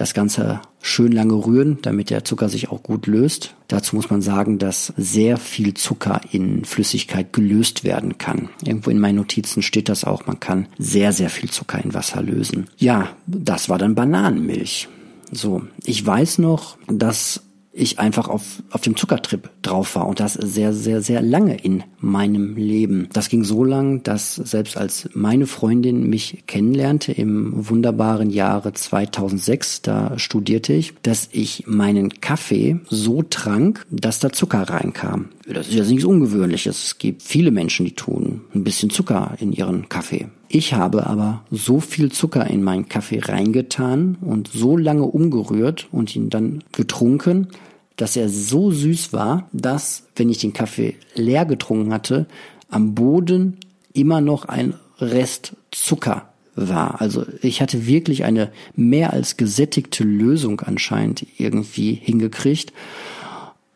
das 0.00 0.14
Ganze 0.14 0.62
schön 0.80 1.12
lange 1.12 1.34
rühren, 1.34 1.76
damit 1.82 2.08
der 2.08 2.24
Zucker 2.24 2.48
sich 2.48 2.70
auch 2.70 2.82
gut 2.82 3.06
löst. 3.06 3.54
Dazu 3.68 3.96
muss 3.96 4.08
man 4.08 4.22
sagen, 4.22 4.58
dass 4.58 4.94
sehr 4.96 5.36
viel 5.36 5.74
Zucker 5.74 6.22
in 6.32 6.64
Flüssigkeit 6.64 7.34
gelöst 7.34 7.84
werden 7.84 8.16
kann. 8.16 8.48
Irgendwo 8.64 8.88
in 8.88 8.98
meinen 8.98 9.16
Notizen 9.16 9.60
steht 9.60 9.90
das 9.90 10.04
auch, 10.04 10.26
man 10.26 10.40
kann 10.40 10.68
sehr, 10.78 11.12
sehr 11.12 11.28
viel 11.28 11.50
Zucker 11.50 11.84
in 11.84 11.92
Wasser 11.92 12.22
lösen. 12.22 12.68
Ja, 12.78 13.08
das 13.26 13.68
war 13.68 13.76
dann 13.76 13.94
Bananenmilch. 13.94 14.88
So, 15.32 15.64
ich 15.84 16.04
weiß 16.04 16.38
noch, 16.38 16.78
dass 16.88 17.42
ich 17.72 17.98
einfach 17.98 18.28
auf, 18.28 18.62
auf 18.70 18.80
dem 18.80 18.96
Zuckertrip 18.96 19.48
drauf 19.62 19.94
war 19.94 20.06
und 20.06 20.18
das 20.18 20.34
sehr, 20.34 20.72
sehr, 20.72 21.02
sehr 21.02 21.22
lange 21.22 21.56
in 21.56 21.84
meinem 21.98 22.56
Leben. 22.56 23.08
Das 23.12 23.28
ging 23.28 23.44
so 23.44 23.62
lang, 23.62 24.02
dass 24.02 24.34
selbst 24.34 24.76
als 24.76 25.08
meine 25.14 25.46
Freundin 25.46 26.08
mich 26.08 26.44
kennenlernte 26.46 27.12
im 27.12 27.68
wunderbaren 27.68 28.30
Jahre 28.30 28.72
2006, 28.72 29.82
da 29.82 30.18
studierte 30.18 30.72
ich, 30.72 30.94
dass 31.02 31.28
ich 31.30 31.64
meinen 31.66 32.20
Kaffee 32.20 32.80
so 32.88 33.22
trank, 33.22 33.86
dass 33.90 34.18
da 34.18 34.32
Zucker 34.32 34.62
reinkam. 34.62 35.28
Das 35.52 35.68
ist 35.68 35.74
ja 35.74 35.84
nichts 35.84 36.04
Ungewöhnliches. 36.04 36.84
Es 36.84 36.98
gibt 36.98 37.22
viele 37.22 37.50
Menschen, 37.50 37.86
die 37.86 37.94
tun 37.94 38.42
ein 38.54 38.64
bisschen 38.64 38.90
Zucker 38.90 39.36
in 39.40 39.52
ihren 39.52 39.88
Kaffee. 39.88 40.28
Ich 40.48 40.74
habe 40.74 41.06
aber 41.06 41.44
so 41.50 41.80
viel 41.80 42.10
Zucker 42.12 42.46
in 42.46 42.62
meinen 42.62 42.88
Kaffee 42.88 43.20
reingetan 43.20 44.16
und 44.20 44.48
so 44.48 44.76
lange 44.76 45.04
umgerührt 45.04 45.88
und 45.92 46.14
ihn 46.14 46.30
dann 46.30 46.64
getrunken, 46.72 47.48
dass 47.96 48.16
er 48.16 48.28
so 48.28 48.70
süß 48.70 49.12
war, 49.12 49.48
dass, 49.52 50.04
wenn 50.16 50.30
ich 50.30 50.38
den 50.38 50.52
Kaffee 50.52 50.96
leer 51.14 51.44
getrunken 51.44 51.92
hatte, 51.92 52.26
am 52.68 52.94
Boden 52.94 53.58
immer 53.92 54.20
noch 54.20 54.46
ein 54.46 54.74
Rest 54.98 55.56
Zucker 55.70 56.30
war. 56.54 57.00
Also 57.00 57.24
ich 57.42 57.60
hatte 57.60 57.86
wirklich 57.86 58.24
eine 58.24 58.50
mehr 58.74 59.12
als 59.12 59.36
gesättigte 59.36 60.04
Lösung 60.04 60.60
anscheinend 60.60 61.26
irgendwie 61.38 61.94
hingekriegt. 61.94 62.72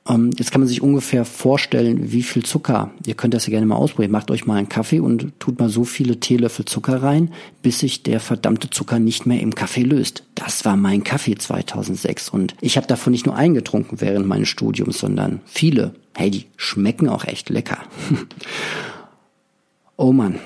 Ähm, 0.06 0.30
jetzt 0.36 0.50
kann 0.50 0.60
man 0.60 0.68
sich 0.68 0.82
ungefähr 0.82 1.24
vorstellen, 1.24 2.12
wie 2.12 2.22
viel 2.22 2.44
Zucker. 2.44 2.90
Ihr 3.06 3.14
könnt 3.14 3.32
das 3.32 3.46
ja 3.46 3.50
gerne 3.50 3.66
mal 3.66 3.76
ausprobieren. 3.76 4.12
Macht 4.12 4.30
euch 4.30 4.46
mal 4.46 4.56
einen 4.56 4.68
Kaffee 4.68 5.00
und 5.00 5.32
tut 5.40 5.58
mal 5.58 5.70
so 5.70 5.84
viele 5.84 6.20
Teelöffel 6.20 6.66
Zucker 6.66 7.02
rein, 7.02 7.32
bis 7.62 7.78
sich 7.78 8.02
der 8.02 8.20
verdammte 8.20 8.68
Zucker 8.68 8.98
nicht 8.98 9.24
mehr 9.24 9.40
im 9.40 9.54
Kaffee 9.54 9.82
löst. 9.82 10.24
Das 10.34 10.64
war 10.66 10.76
mein 10.76 11.04
Kaffee 11.04 11.36
2006 11.36 12.28
und 12.28 12.54
ich 12.60 12.76
habe 12.76 12.86
davon 12.86 13.12
nicht 13.12 13.24
nur 13.24 13.36
eingetrunken 13.36 14.00
während 14.00 14.26
meines 14.26 14.48
Studiums, 14.48 14.98
sondern 14.98 15.40
viele. 15.46 15.94
Hey, 16.14 16.30
die 16.30 16.46
schmecken 16.56 17.08
auch 17.08 17.24
echt 17.24 17.48
lecker. 17.48 17.78
oh 19.96 20.12
Mann. 20.12 20.38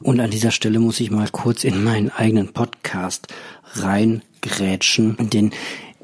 Und 0.00 0.18
an 0.18 0.32
dieser 0.32 0.50
Stelle 0.50 0.80
muss 0.80 0.98
ich 0.98 1.12
mal 1.12 1.28
kurz 1.30 1.62
in 1.62 1.84
meinen 1.84 2.10
eigenen 2.10 2.52
Podcast 2.52 3.28
reingrätschen, 3.74 5.16
denn 5.32 5.52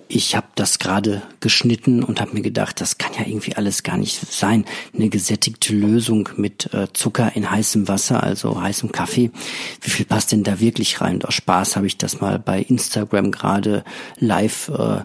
ich 0.09 0.35
habe 0.35 0.47
das 0.55 0.79
gerade 0.79 1.23
geschnitten 1.41 2.03
und 2.03 2.21
habe 2.21 2.33
mir 2.33 2.41
gedacht, 2.41 2.81
das 2.81 2.99
kann 2.99 3.13
ja 3.19 3.27
irgendwie 3.27 3.57
alles 3.57 3.83
gar 3.83 3.97
nicht 3.97 4.33
sein. 4.33 4.65
Eine 4.95 5.09
gesättigte 5.09 5.75
Lösung 5.75 6.31
mit 6.37 6.73
äh, 6.73 6.89
Zucker 6.93 7.33
in 7.35 7.51
heißem 7.51 7.89
Wasser, 7.89 8.23
also 8.23 8.61
heißem 8.61 8.91
Kaffee. 8.91 9.31
Wie 9.83 9.91
viel 9.91 10.07
passt 10.07 10.33
denn 10.33 10.45
da 10.45 10.61
wirklich 10.61 11.01
rein? 11.01 11.17
Und 11.17 11.29
aus 11.29 11.35
Spaß 11.35 11.77
habe 11.77 11.87
ich 11.87 11.99
das 11.99 12.21
mal 12.21 12.39
bei 12.39 12.61
Instagram 12.61 13.31
gerade 13.31 13.85
live 14.19 14.69
äh, 14.71 15.03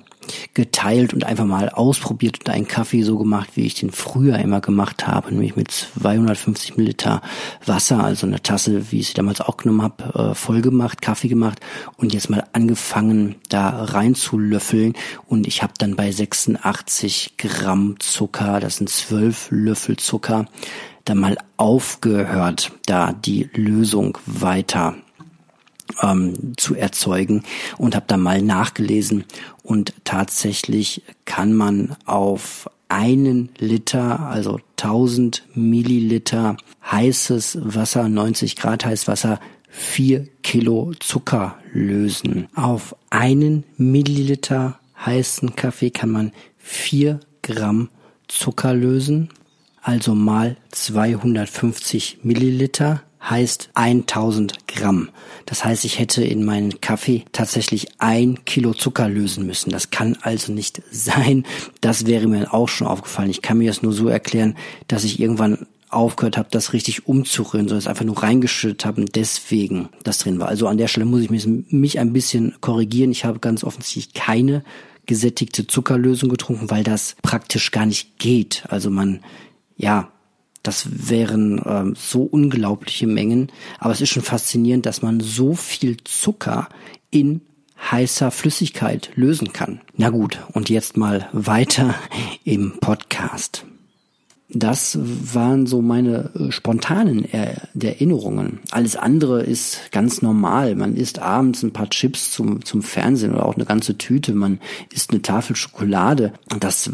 geteilt 0.53 1.13
und 1.13 1.23
einfach 1.23 1.45
mal 1.45 1.69
ausprobiert 1.69 2.39
und 2.39 2.49
einen 2.49 2.67
Kaffee 2.67 3.03
so 3.03 3.17
gemacht, 3.17 3.51
wie 3.55 3.65
ich 3.65 3.75
den 3.75 3.91
früher 3.91 4.37
immer 4.39 4.61
gemacht 4.61 5.07
habe, 5.07 5.31
nämlich 5.31 5.55
mit 5.55 5.71
250 5.71 6.77
Milliliter 6.77 7.21
Wasser, 7.65 8.03
also 8.03 8.27
eine 8.27 8.41
Tasse, 8.41 8.91
wie 8.91 8.99
ich 8.99 9.07
sie 9.07 9.13
damals 9.13 9.41
auch 9.41 9.57
genommen 9.57 9.81
habe, 9.81 10.31
äh, 10.31 10.35
voll 10.35 10.61
gemacht, 10.61 11.01
Kaffee 11.01 11.27
gemacht 11.27 11.59
und 11.97 12.13
jetzt 12.13 12.29
mal 12.29 12.43
angefangen, 12.53 13.35
da 13.49 13.83
rein 13.83 14.15
zu 14.15 14.37
löffeln 14.37 14.93
und 15.27 15.47
ich 15.47 15.63
habe 15.63 15.73
dann 15.77 15.95
bei 15.95 16.11
86 16.11 17.33
Gramm 17.37 17.95
Zucker, 17.99 18.59
das 18.59 18.77
sind 18.77 18.89
12 18.89 19.47
Löffel 19.51 19.97
Zucker, 19.97 20.45
dann 21.05 21.17
mal 21.17 21.37
aufgehört, 21.57 22.71
da 22.85 23.11
die 23.11 23.49
Lösung 23.53 24.17
weiter 24.25 24.95
ähm, 26.01 26.53
zu 26.57 26.75
erzeugen 26.75 27.43
und 27.77 27.95
habe 27.95 28.05
da 28.07 28.17
mal 28.17 28.41
nachgelesen 28.41 29.25
und 29.63 29.93
tatsächlich 30.03 31.03
kann 31.25 31.53
man 31.53 31.95
auf 32.05 32.69
einen 32.89 33.49
Liter, 33.57 34.19
also 34.19 34.59
1000 34.77 35.43
Milliliter 35.55 36.57
heißes 36.91 37.57
Wasser, 37.61 38.07
90 38.07 38.55
Grad 38.55 38.85
heißes 38.85 39.07
Wasser, 39.07 39.39
vier 39.67 40.27
Kilo 40.43 40.93
Zucker 40.99 41.57
lösen. 41.71 42.47
Auf 42.53 42.95
einen 43.09 43.63
Milliliter 43.77 44.79
heißen 45.03 45.55
Kaffee 45.55 45.89
kann 45.89 46.11
man 46.11 46.31
vier 46.57 47.19
Gramm 47.41 47.89
Zucker 48.27 48.73
lösen, 48.73 49.29
also 49.81 50.15
mal 50.15 50.55
250 50.71 52.19
Milliliter 52.23 53.01
heißt 53.29 53.69
1000 53.73 54.67
Gramm. 54.67 55.09
Das 55.45 55.63
heißt, 55.65 55.85
ich 55.85 55.99
hätte 55.99 56.23
in 56.23 56.43
meinen 56.43 56.81
Kaffee 56.81 57.25
tatsächlich 57.31 57.87
ein 57.99 58.45
Kilo 58.45 58.73
Zucker 58.73 59.09
lösen 59.09 59.45
müssen. 59.45 59.71
Das 59.71 59.91
kann 59.91 60.17
also 60.21 60.51
nicht 60.51 60.81
sein. 60.91 61.45
Das 61.81 62.05
wäre 62.05 62.27
mir 62.27 62.53
auch 62.53 62.69
schon 62.69 62.87
aufgefallen. 62.87 63.29
Ich 63.29 63.41
kann 63.41 63.57
mir 63.57 63.69
das 63.69 63.81
nur 63.81 63.93
so 63.93 64.07
erklären, 64.07 64.55
dass 64.87 65.03
ich 65.03 65.19
irgendwann 65.19 65.67
aufgehört 65.89 66.37
habe, 66.37 66.49
das 66.51 66.73
richtig 66.73 67.07
umzurühren, 67.07 67.67
sondern 67.67 67.79
es 67.79 67.87
einfach 67.87 68.05
nur 68.05 68.21
reingeschüttet 68.21 68.85
habe 68.85 69.01
und 69.01 69.15
deswegen 69.15 69.89
das 70.03 70.17
drin 70.17 70.39
war. 70.39 70.47
Also 70.47 70.67
an 70.67 70.77
der 70.77 70.87
Stelle 70.87 71.05
muss 71.05 71.21
ich 71.21 71.29
mich 71.29 71.99
ein 71.99 72.13
bisschen 72.13 72.55
korrigieren. 72.61 73.11
Ich 73.11 73.25
habe 73.25 73.39
ganz 73.39 73.63
offensichtlich 73.63 74.13
keine 74.13 74.63
gesättigte 75.05 75.67
Zuckerlösung 75.67 76.29
getrunken, 76.29 76.71
weil 76.71 76.83
das 76.83 77.15
praktisch 77.21 77.71
gar 77.71 77.85
nicht 77.85 78.17
geht. 78.17 78.63
Also 78.69 78.89
man, 78.89 79.19
ja, 79.77 80.12
das 80.63 81.09
wären 81.09 81.61
ähm, 81.65 81.95
so 81.95 82.23
unglaubliche 82.23 83.05
Mengen. 83.05 83.51
Aber 83.79 83.91
es 83.91 84.01
ist 84.01 84.09
schon 84.09 84.23
faszinierend, 84.23 84.85
dass 84.85 85.01
man 85.01 85.19
so 85.19 85.53
viel 85.53 85.97
Zucker 86.03 86.69
in 87.11 87.41
heißer 87.91 88.31
Flüssigkeit 88.31 89.11
lösen 89.15 89.51
kann. 89.51 89.81
Na 89.97 90.09
gut, 90.09 90.39
und 90.53 90.69
jetzt 90.69 90.95
mal 90.95 91.27
weiter 91.33 91.95
im 92.45 92.79
Podcast. 92.79 93.65
Das 94.53 94.97
waren 95.01 95.65
so 95.65 95.81
meine 95.81 96.29
äh, 96.35 96.51
spontanen 96.51 97.25
Erinnerungen. 97.73 98.59
Alles 98.71 98.95
andere 98.95 99.41
ist 99.41 99.91
ganz 99.91 100.21
normal. 100.21 100.75
Man 100.75 100.95
isst 100.95 101.19
abends 101.19 101.63
ein 101.63 101.73
paar 101.73 101.89
Chips 101.89 102.31
zum, 102.31 102.63
zum 102.63 102.81
Fernsehen 102.83 103.33
oder 103.33 103.45
auch 103.45 103.55
eine 103.55 103.65
ganze 103.65 103.97
Tüte. 103.97 104.33
Man 104.33 104.59
isst 104.91 105.11
eine 105.11 105.21
Tafel 105.21 105.55
Schokolade. 105.55 106.33
Das 106.59 106.89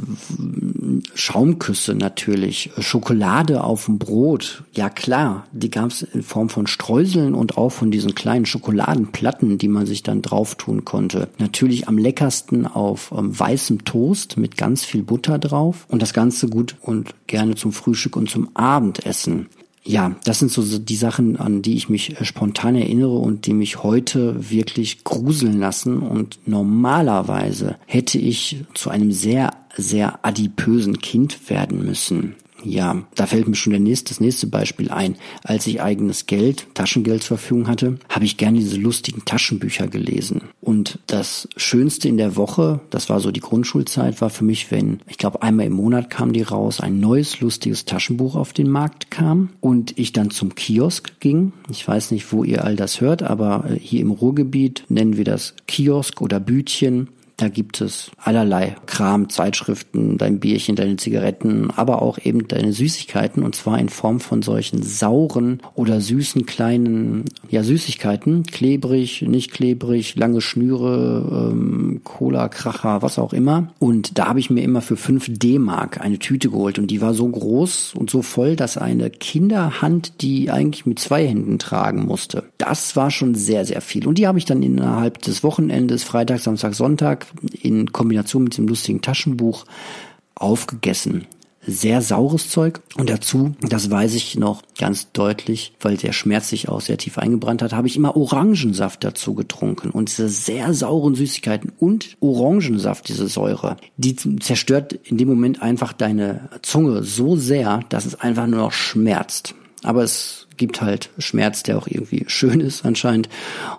Schaumküsse 1.13 1.95
natürlich. 1.95 2.71
Schokolade 2.79 3.63
auf 3.63 3.85
dem 3.85 3.99
Brot. 3.99 4.63
Ja 4.73 4.89
klar, 4.89 5.45
die 5.51 5.69
gab 5.69 5.91
es 5.91 6.01
in 6.01 6.23
Form 6.23 6.49
von 6.49 6.67
Streuseln 6.67 7.33
und 7.33 7.57
auch 7.57 7.69
von 7.69 7.91
diesen 7.91 8.15
kleinen 8.15 8.45
Schokoladenplatten, 8.45 9.57
die 9.57 9.67
man 9.67 9.85
sich 9.85 10.03
dann 10.03 10.21
drauf 10.21 10.55
tun 10.55 10.85
konnte. 10.85 11.27
Natürlich 11.39 11.87
am 11.87 11.97
leckersten 11.97 12.65
auf 12.65 13.13
ähm, 13.15 13.37
weißem 13.37 13.83
Toast 13.83 14.37
mit 14.37 14.57
ganz 14.57 14.85
viel 14.85 15.03
Butter 15.03 15.39
drauf. 15.39 15.85
Und 15.89 16.01
das 16.01 16.13
Ganze 16.13 16.47
gut 16.47 16.75
und 16.81 17.13
gerne 17.27 17.48
gerne 17.49 17.55
zum 17.55 17.73
Frühstück 17.73 18.15
und 18.15 18.29
zum 18.29 18.55
Abendessen. 18.55 19.47
Ja, 19.83 20.15
das 20.23 20.39
sind 20.39 20.51
so 20.51 20.77
die 20.77 20.95
Sachen, 20.95 21.37
an 21.37 21.61
die 21.61 21.75
ich 21.75 21.89
mich 21.89 22.19
äh, 22.19 22.25
spontan 22.25 22.75
erinnere 22.75 23.17
und 23.17 23.47
die 23.47 23.53
mich 23.53 23.81
heute 23.81 24.51
wirklich 24.51 25.03
gruseln 25.03 25.59
lassen. 25.59 25.99
Und 25.99 26.39
normalerweise 26.45 27.77
hätte 27.87 28.19
ich 28.19 28.57
zu 28.75 28.89
einem 28.91 29.11
sehr, 29.11 29.51
sehr 29.75 30.23
adipösen 30.23 30.99
Kind 30.99 31.49
werden 31.49 31.83
müssen. 31.85 32.35
Ja, 32.63 33.03
da 33.15 33.25
fällt 33.25 33.47
mir 33.47 33.55
schon 33.55 33.71
der 33.71 33.79
nächste, 33.79 34.09
das 34.09 34.19
nächste 34.19 34.47
Beispiel 34.47 34.89
ein. 34.89 35.15
Als 35.43 35.67
ich 35.67 35.81
eigenes 35.81 36.25
Geld, 36.25 36.67
Taschengeld 36.73 37.23
zur 37.23 37.37
Verfügung 37.37 37.67
hatte, 37.67 37.97
habe 38.09 38.25
ich 38.25 38.37
gerne 38.37 38.59
diese 38.59 38.77
lustigen 38.77 39.25
Taschenbücher 39.25 39.87
gelesen. 39.87 40.41
Und 40.61 40.99
das 41.07 41.47
Schönste 41.57 42.07
in 42.07 42.17
der 42.17 42.35
Woche, 42.35 42.81
das 42.89 43.09
war 43.09 43.19
so 43.19 43.31
die 43.31 43.39
Grundschulzeit, 43.39 44.21
war 44.21 44.29
für 44.29 44.43
mich, 44.43 44.71
wenn, 44.71 44.99
ich 45.07 45.17
glaube, 45.17 45.41
einmal 45.41 45.65
im 45.65 45.73
Monat 45.73 46.09
kam 46.09 46.33
die 46.33 46.41
raus, 46.41 46.79
ein 46.79 46.99
neues 46.99 47.39
lustiges 47.39 47.85
Taschenbuch 47.85 48.35
auf 48.35 48.53
den 48.53 48.69
Markt 48.69 49.11
kam 49.11 49.49
und 49.61 49.97
ich 49.97 50.13
dann 50.13 50.29
zum 50.29 50.55
Kiosk 50.55 51.19
ging. 51.19 51.53
Ich 51.69 51.87
weiß 51.87 52.11
nicht, 52.11 52.31
wo 52.31 52.43
ihr 52.43 52.63
all 52.63 52.75
das 52.75 53.01
hört, 53.01 53.23
aber 53.23 53.65
äh, 53.69 53.79
hier 53.79 54.01
im 54.01 54.11
Ruhrgebiet 54.11 54.83
nennen 54.89 55.17
wir 55.17 55.25
das 55.25 55.53
Kiosk 55.67 56.21
oder 56.21 56.39
Bütchen. 56.39 57.09
Da 57.39 57.47
gibt 57.47 57.79
es 57.79 58.11
allerlei 58.17 58.75
Kram, 58.85 59.29
Zeitschriften, 59.29 60.17
dein 60.17 60.41
Bierchen, 60.41 60.75
deine 60.75 60.97
Zigaretten, 60.97 61.71
aber 61.71 62.01
auch 62.01 62.17
eben 62.21 62.49
deine 62.49 62.73
Süßigkeiten 62.73 63.43
und 63.43 63.55
zwar 63.55 63.79
in 63.79 63.87
Form 63.87 64.19
von 64.19 64.41
solchen 64.41 64.83
sauren 64.83 65.61
oder 65.73 66.01
süßen 66.01 66.45
kleinen, 66.45 67.23
ja, 67.49 67.63
Süßigkeiten, 67.63 68.43
klebrig, 68.43 69.21
nicht 69.21 69.53
klebrig, 69.53 70.17
lange 70.17 70.41
Schnüre, 70.41 71.51
ähm, 71.53 72.01
Cola, 72.03 72.49
Kracher, 72.49 73.01
was 73.03 73.17
auch 73.17 73.31
immer. 73.31 73.69
Und 73.79 74.19
da 74.19 74.27
habe 74.27 74.41
ich 74.41 74.49
mir 74.49 74.61
immer 74.61 74.81
für 74.81 74.97
5 74.97 75.39
D-Mark 75.39 76.01
eine 76.01 76.19
Tüte 76.19 76.49
geholt 76.49 76.77
und 76.77 76.87
die 76.87 76.99
war 76.99 77.13
so 77.13 77.25
groß 77.25 77.93
und 77.95 78.09
so 78.09 78.21
voll, 78.21 78.57
dass 78.57 78.77
eine 78.77 79.09
Kinderhand 79.09 80.21
die 80.21 80.51
eigentlich 80.51 80.85
mit 80.85 80.99
zwei 80.99 81.25
Händen 81.25 81.57
tragen 81.57 82.05
musste. 82.05 82.48
Das 82.59 82.97
war 82.97 83.09
schon 83.09 83.35
sehr, 83.35 83.65
sehr 83.65 83.79
viel. 83.79 84.05
Und 84.05 84.17
die 84.17 84.27
habe 84.27 84.37
ich 84.37 84.43
dann 84.43 84.61
innerhalb 84.61 85.21
des 85.21 85.43
Wochenendes, 85.43 86.03
Freitag, 86.03 86.41
Samstag, 86.41 86.75
Sonntag, 86.75 87.25
in 87.61 87.93
Kombination 87.93 88.43
mit 88.43 88.57
dem 88.57 88.67
lustigen 88.67 89.01
Taschenbuch 89.01 89.63
aufgegessen. 90.35 91.25
Sehr 91.65 92.01
saures 92.01 92.49
Zeug. 92.49 92.81
Und 92.97 93.09
dazu, 93.09 93.55
das 93.61 93.89
weiß 93.89 94.13
ich 94.15 94.37
noch 94.37 94.61
ganz 94.77 95.13
deutlich, 95.13 95.73
weil 95.79 95.95
der 95.95 96.11
Schmerz 96.11 96.49
sich 96.49 96.67
auch 96.67 96.81
sehr 96.81 96.97
tief 96.97 97.17
eingebrannt 97.17 97.61
hat, 97.61 97.71
habe 97.71 97.87
ich 97.87 97.95
immer 97.95 98.17
Orangensaft 98.17 99.05
dazu 99.05 99.35
getrunken. 99.35 99.89
Und 99.89 100.09
diese 100.09 100.27
sehr 100.27 100.73
sauren 100.73 101.15
Süßigkeiten 101.15 101.71
und 101.79 102.17
Orangensaft, 102.19 103.07
diese 103.07 103.29
Säure, 103.29 103.77
die 103.95 104.17
zerstört 104.17 104.93
in 104.93 105.17
dem 105.17 105.29
Moment 105.29 105.61
einfach 105.61 105.93
deine 105.93 106.49
Zunge 106.61 107.03
so 107.03 107.37
sehr, 107.37 107.81
dass 107.87 108.05
es 108.05 108.15
einfach 108.15 108.47
nur 108.47 108.59
noch 108.59 108.73
schmerzt. 108.73 109.55
Aber 109.83 110.03
es 110.03 110.47
gibt 110.57 110.81
halt 110.81 111.09
Schmerz, 111.17 111.63
der 111.63 111.77
auch 111.77 111.87
irgendwie 111.87 112.25
schön 112.27 112.59
ist 112.59 112.85
anscheinend. 112.85 113.29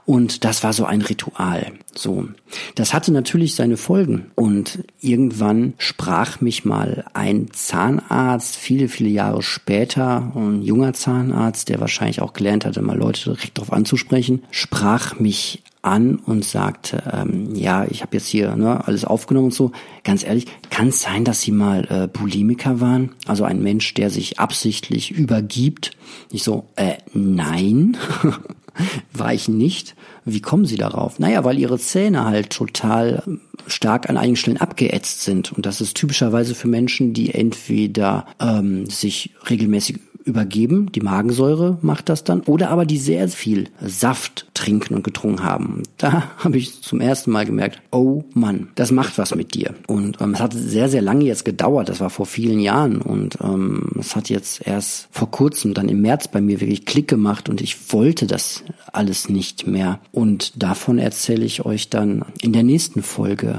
Und 0.07 0.45
das 0.45 0.65
war 0.65 0.73
so 0.73 0.85
ein 0.85 1.03
Ritual. 1.03 1.73
So. 1.95 2.29
Das 2.75 2.95
hatte 2.95 3.13
natürlich 3.13 3.55
seine 3.55 3.77
Folgen. 3.77 4.31
Und 4.35 4.85
irgendwann 5.01 5.75
sprach 5.79 6.41
mich 6.41 6.65
mal 6.65 7.05
ein 7.13 7.49
Zahnarzt, 7.53 8.57
viele, 8.57 8.89
viele 8.89 9.11
Jahre 9.11 9.43
später, 9.43 10.33
ein 10.35 10.63
junger 10.63 10.95
Zahnarzt, 10.95 11.69
der 11.69 11.81
wahrscheinlich 11.81 12.23
auch 12.23 12.33
gelernt 12.33 12.65
hatte, 12.65 12.83
mal 12.83 12.97
Leute 12.97 13.35
direkt 13.35 13.59
darauf 13.59 13.73
anzusprechen, 13.73 14.43
sprach 14.51 15.21
mich 15.21 15.63
an 15.83 16.17
und 16.17 16.45
sagte, 16.45 17.03
ähm, 17.13 17.55
ja, 17.55 17.87
ich 17.89 18.03
habe 18.03 18.17
jetzt 18.17 18.27
hier 18.27 18.55
ne, 18.57 18.87
alles 18.87 19.05
aufgenommen 19.05 19.47
und 19.47 19.55
so. 19.55 19.73
Ganz 20.05 20.25
ehrlich, 20.25 20.47
kann 20.69 20.89
es 20.89 21.01
sein, 21.01 21.25
dass 21.25 21.41
Sie 21.41 21.53
mal 21.53 21.87
äh, 21.91 22.07
Bulimiker 22.07 22.81
waren? 22.81 23.13
Also 23.27 23.45
ein 23.45 23.63
Mensch, 23.63 23.95
der 23.95 24.11
sich 24.11 24.39
absichtlich 24.39 25.11
übergibt. 25.11 25.93
Ich 26.31 26.43
so, 26.43 26.67
äh, 26.77 26.95
nein, 27.15 27.97
war 29.13 29.33
ich 29.33 29.49
nicht. 29.49 29.95
Wie 30.25 30.43
kommen 30.43 30.67
Sie 30.67 30.77
darauf? 30.77 31.19
Naja, 31.19 31.45
weil 31.45 31.59
Ihre 31.59 31.79
Zähne 31.79 32.25
halt 32.25 32.51
total 32.51 33.23
stark 33.67 34.09
an 34.09 34.17
einigen 34.17 34.37
Stellen 34.37 34.57
abgeätzt 34.57 35.23
sind. 35.23 35.53
Und 35.53 35.67
das 35.67 35.81
ist 35.81 35.97
typischerweise 35.97 36.55
für 36.55 36.69
Menschen, 36.69 37.13
die 37.13 37.35
entweder 37.35 38.27
ähm, 38.41 38.87
sich 38.87 39.35
regelmäßig 39.49 40.01
übergeben, 40.25 40.93
die 40.93 41.01
Magensäure 41.01 41.79
macht 41.83 42.09
das 42.09 42.25
dann, 42.25 42.41
oder 42.43 42.71
aber 42.71 42.85
die 42.85 42.99
sehr 42.99 43.29
viel 43.29 43.69
Saft 43.81 44.47
trinken 44.55 44.95
und 44.95 45.05
getrunken 45.05 45.43
haben. 45.43 45.83
Da 45.97 46.31
habe 46.39 46.59
ich 46.59 46.83
zum 46.83 47.01
ersten 47.01 47.31
Mal 47.31 47.47
gemerkt, 47.47 47.83
oh 47.91 48.25
Mann, 48.35 48.69
das 48.75 48.91
macht 48.91 49.19
was 49.19 49.35
mit 49.35 49.55
dir. 49.55 49.75
Und 49.87 50.21
ähm, 50.21 50.35
es 50.35 50.41
hat 50.41 50.53
sehr, 50.53 50.89
sehr 50.89 51.03
lange 51.03 51.25
jetzt 51.25 51.45
gedauert, 51.45 51.89
das 51.89 52.01
war 52.01 52.11
vor 52.11 52.27
vielen 52.27 52.61
Jahren 52.61 53.01
und 53.01 53.39
ähm, 53.43 53.91
es 53.99 54.17
hat 54.17 54.29
jetzt 54.29 54.67
erst 54.67 55.09
vor 55.11 55.31
kurzem, 55.31 55.75
dann 55.75 55.89
im 55.89 56.01
März 56.01 56.29
bei 56.29 56.41
mir 56.41 56.61
wirklich 56.61 56.85
Klick 56.85 57.09
gemacht 57.09 57.49
und 57.49 57.61
ich 57.61 57.93
wollte 57.93 58.27
das 58.27 58.63
alles 58.93 59.29
nicht 59.29 59.67
mehr. 59.67 60.01
Und 60.13 60.63
davon 60.63 60.99
erzähle 60.99 61.45
ich 61.45 61.65
euch 61.65 61.89
dann 61.89 62.25
in 62.41 62.53
der 62.53 62.63
nächsten 62.63 63.03
Folge 63.03 63.50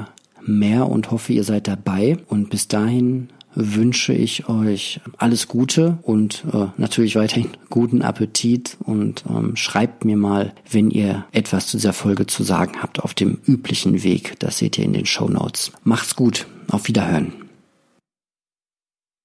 mehr 0.46 0.88
und 0.90 1.12
hoffe, 1.12 1.34
ihr 1.34 1.44
seid 1.44 1.68
dabei. 1.68 2.18
Und 2.28 2.50
bis 2.50 2.68
dahin 2.68 3.30
wünsche 3.54 4.14
ich 4.14 4.48
euch 4.48 5.02
alles 5.18 5.48
Gute 5.48 5.98
und 6.04 6.46
äh, 6.54 6.68
natürlich 6.78 7.16
weiterhin 7.16 7.50
guten 7.70 8.02
Appetit 8.02 8.78
und 8.80 9.24
ähm, 9.30 9.56
schreibt 9.56 10.06
mir 10.06 10.18
mal, 10.18 10.54
wenn 10.70 10.90
ihr 10.90 11.26
etwas 11.32 11.68
zu 11.68 11.78
dieser 11.78 11.94
Folge 11.94 12.28
zu 12.28 12.44
sagen 12.44 12.82
habt 12.82 13.02
auf 13.02 13.14
dem 13.14 13.40
üblichen 13.46 14.04
Weg. 14.04 14.40
Das 14.40 14.58
seht 14.58 14.78
ihr 14.78 14.86
in 14.86 14.94
den 14.94 15.06
Show 15.06 15.28
Notes. 15.28 15.72
Macht's 15.84 16.16
gut. 16.16 16.48
Auf 16.70 16.88
Wiederhören. 16.88 17.41